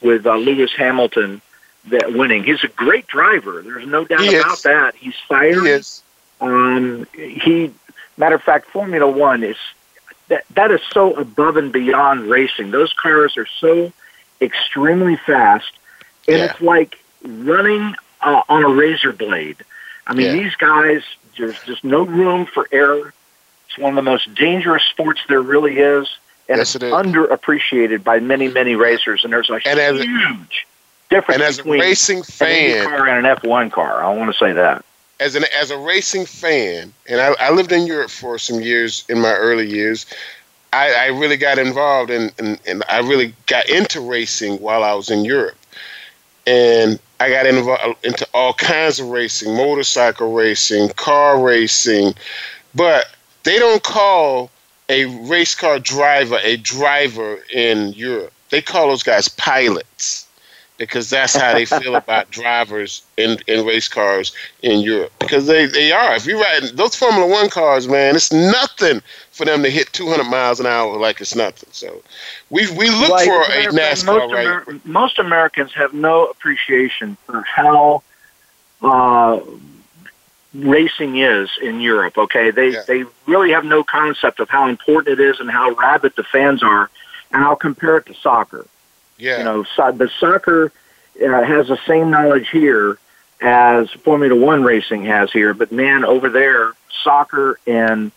[0.00, 1.40] with uh, Lewis Hamilton
[1.88, 2.42] that winning.
[2.44, 3.62] He's a great driver.
[3.62, 4.62] There's no doubt he about is.
[4.62, 4.94] that.
[4.96, 5.62] He's fired.
[5.62, 6.02] He is.
[6.40, 7.70] Um, he,
[8.16, 9.56] matter of fact, Formula One is
[10.28, 12.70] that that is so above and beyond racing.
[12.72, 13.92] Those cars are so
[14.40, 15.70] extremely fast,
[16.26, 16.44] and Yeah.
[16.46, 19.56] it's like running uh, on a razor blade.
[20.06, 20.42] I mean, Yeah.
[20.42, 21.02] these guys
[21.38, 23.12] there's just no room for error.
[23.68, 26.08] It's one of the most dangerous sports there really is,
[26.48, 26.92] and Yes, it's it is.
[26.92, 29.24] underappreciated by many, many racers.
[29.24, 30.66] And there's a And as a- huge
[31.08, 34.02] difference and as a between racing an fan- car and an F1 car.
[34.04, 34.84] I want to say that.
[35.20, 39.04] as an as a racing fan, and I, I lived in Europe for some years
[39.08, 40.04] in my early years.
[40.74, 44.94] I, I really got involved and, and, and I really got into racing while I
[44.94, 45.56] was in Europe.
[46.46, 52.14] And I got involved into all kinds of racing, motorcycle racing, car racing,
[52.74, 53.06] but
[53.44, 54.50] they don't call
[54.88, 58.32] a race car driver a driver in Europe.
[58.50, 60.26] They call those guys pilots
[60.78, 65.12] because that's how they feel about drivers in, in race cars in Europe.
[65.20, 66.16] Because they, they are.
[66.16, 69.00] If you ride those Formula One cars, man, it's nothing
[69.42, 71.68] for them to hit 200 miles an hour like it's nothing.
[71.72, 72.02] So
[72.50, 74.46] we we look Like, for a NASCAR most, right.
[74.46, 78.02] Amer- most Americans have no appreciation for how
[78.82, 79.40] uh,
[80.54, 82.18] racing is in Europe.
[82.18, 86.14] Okay, they they really have no concept of how important it is and how rabid
[86.14, 86.88] the fans are.
[87.32, 88.66] And I'll compare it to soccer.
[89.18, 89.38] Yeah.
[89.38, 90.70] You know, so, but soccer
[91.20, 92.98] uh, has the same knowledge here
[93.40, 95.52] as Formula One racing has here.
[95.52, 98.12] But man, over there, soccer and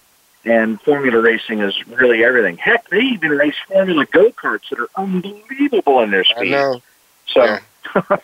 [0.45, 2.57] and formula racing is really everything.
[2.57, 6.51] Heck, they even race formula go karts that are unbelievable in their I speed.
[6.51, 6.81] know.
[7.27, 7.57] So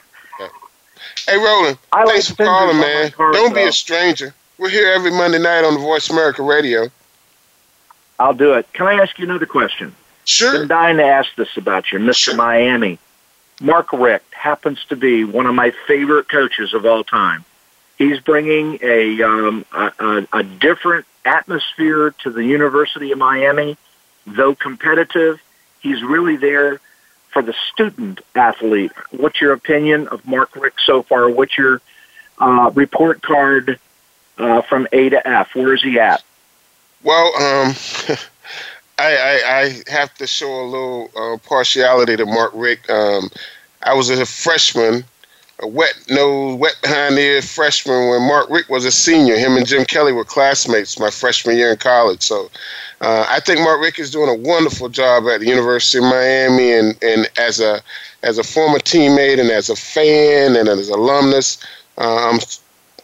[1.27, 3.11] Hey, Roland, I like thanks for calling, man.
[3.11, 3.67] cars, Don't be though.
[3.69, 4.33] a stranger.
[4.57, 6.87] We're here every Monday night on the Voice America Radio.
[8.19, 8.71] I'll do it.
[8.73, 9.95] Can I ask you another question?
[10.25, 10.51] Sure.
[10.59, 12.35] Been dying to ask this about you, Mr.
[12.35, 12.99] Miami.
[13.59, 17.43] Mark Richt happens to be one of my favorite coaches of all time.
[17.97, 23.77] He's bringing a um, a, a, a different atmosphere to the University of Miami.
[24.25, 25.41] Though competitive,
[25.79, 26.79] he's really there
[27.29, 28.91] for the student athlete.
[29.11, 31.29] What's your opinion of Mark Richt so far?
[31.29, 31.81] What's your
[32.37, 33.79] uh, report card
[34.37, 35.55] uh, from A to F?
[35.55, 36.23] Where is he at?
[37.03, 37.75] Well, um,
[38.99, 42.89] I, I, I have to show a little uh, partiality to Mark Richt.
[42.89, 43.29] Um,
[43.81, 45.03] I was a freshman,
[45.61, 49.37] a wet nose, wet behind the ear freshman when Mark Richt was a senior.
[49.37, 52.21] Him and Jim Kelly were classmates my freshman year in college.
[52.21, 52.49] So
[53.01, 56.71] uh, I think Mark Richt is doing a wonderful job at the University of Miami,
[56.71, 57.81] and, and as a
[58.23, 61.57] as a former teammate and as a fan and as an alumnus,
[61.97, 62.39] uh, I'm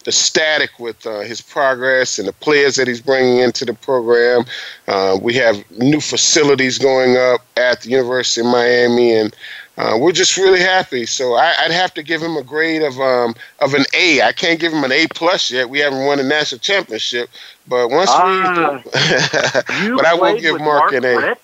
[0.08, 4.46] ecstatic with uh, his progress and the players that he's bringing into the program.
[4.88, 9.36] Uh, we have new facilities going up at the University of Miami, and
[9.78, 11.06] uh, we're just really happy.
[11.06, 14.22] So I, I'd have to give him a grade of um, of an A.
[14.22, 15.70] I can't give him an A plus yet.
[15.70, 17.30] We haven't won a national championship,
[17.68, 21.36] but once Ah, we, you but I will give Mark, Mark an A.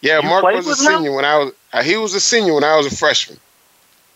[0.00, 0.86] Yeah, You Mark was a with him?
[0.98, 1.52] senior when I was.
[1.72, 3.38] Uh, he was a senior when I was a freshman.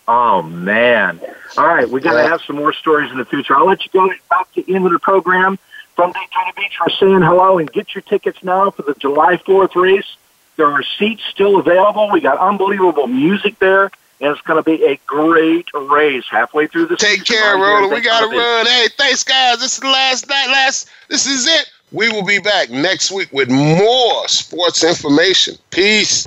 [0.08, 1.20] Oh man!
[1.56, 2.28] All right, we got to Yeah.
[2.28, 3.56] have some more stories in the future.
[3.56, 5.58] I'll let you go back to the end of the program
[5.94, 6.72] from Daytona Beach.
[6.80, 10.16] We're saying hello and get your tickets now for the July Fourth race.
[10.56, 12.10] There are seats still available.
[12.10, 13.84] We got unbelievable music there,
[14.20, 17.36] and it's going to be a great race halfway through the Take season.
[17.36, 17.92] care, right here in Roland.
[17.92, 18.66] We gotta run.
[18.66, 19.58] Hey, thanks, guys.
[19.60, 20.46] This is the last night.
[20.48, 20.88] Last.
[21.08, 21.70] This is it.
[21.90, 25.56] We will be back next week with more sports information.
[25.70, 26.26] Peace.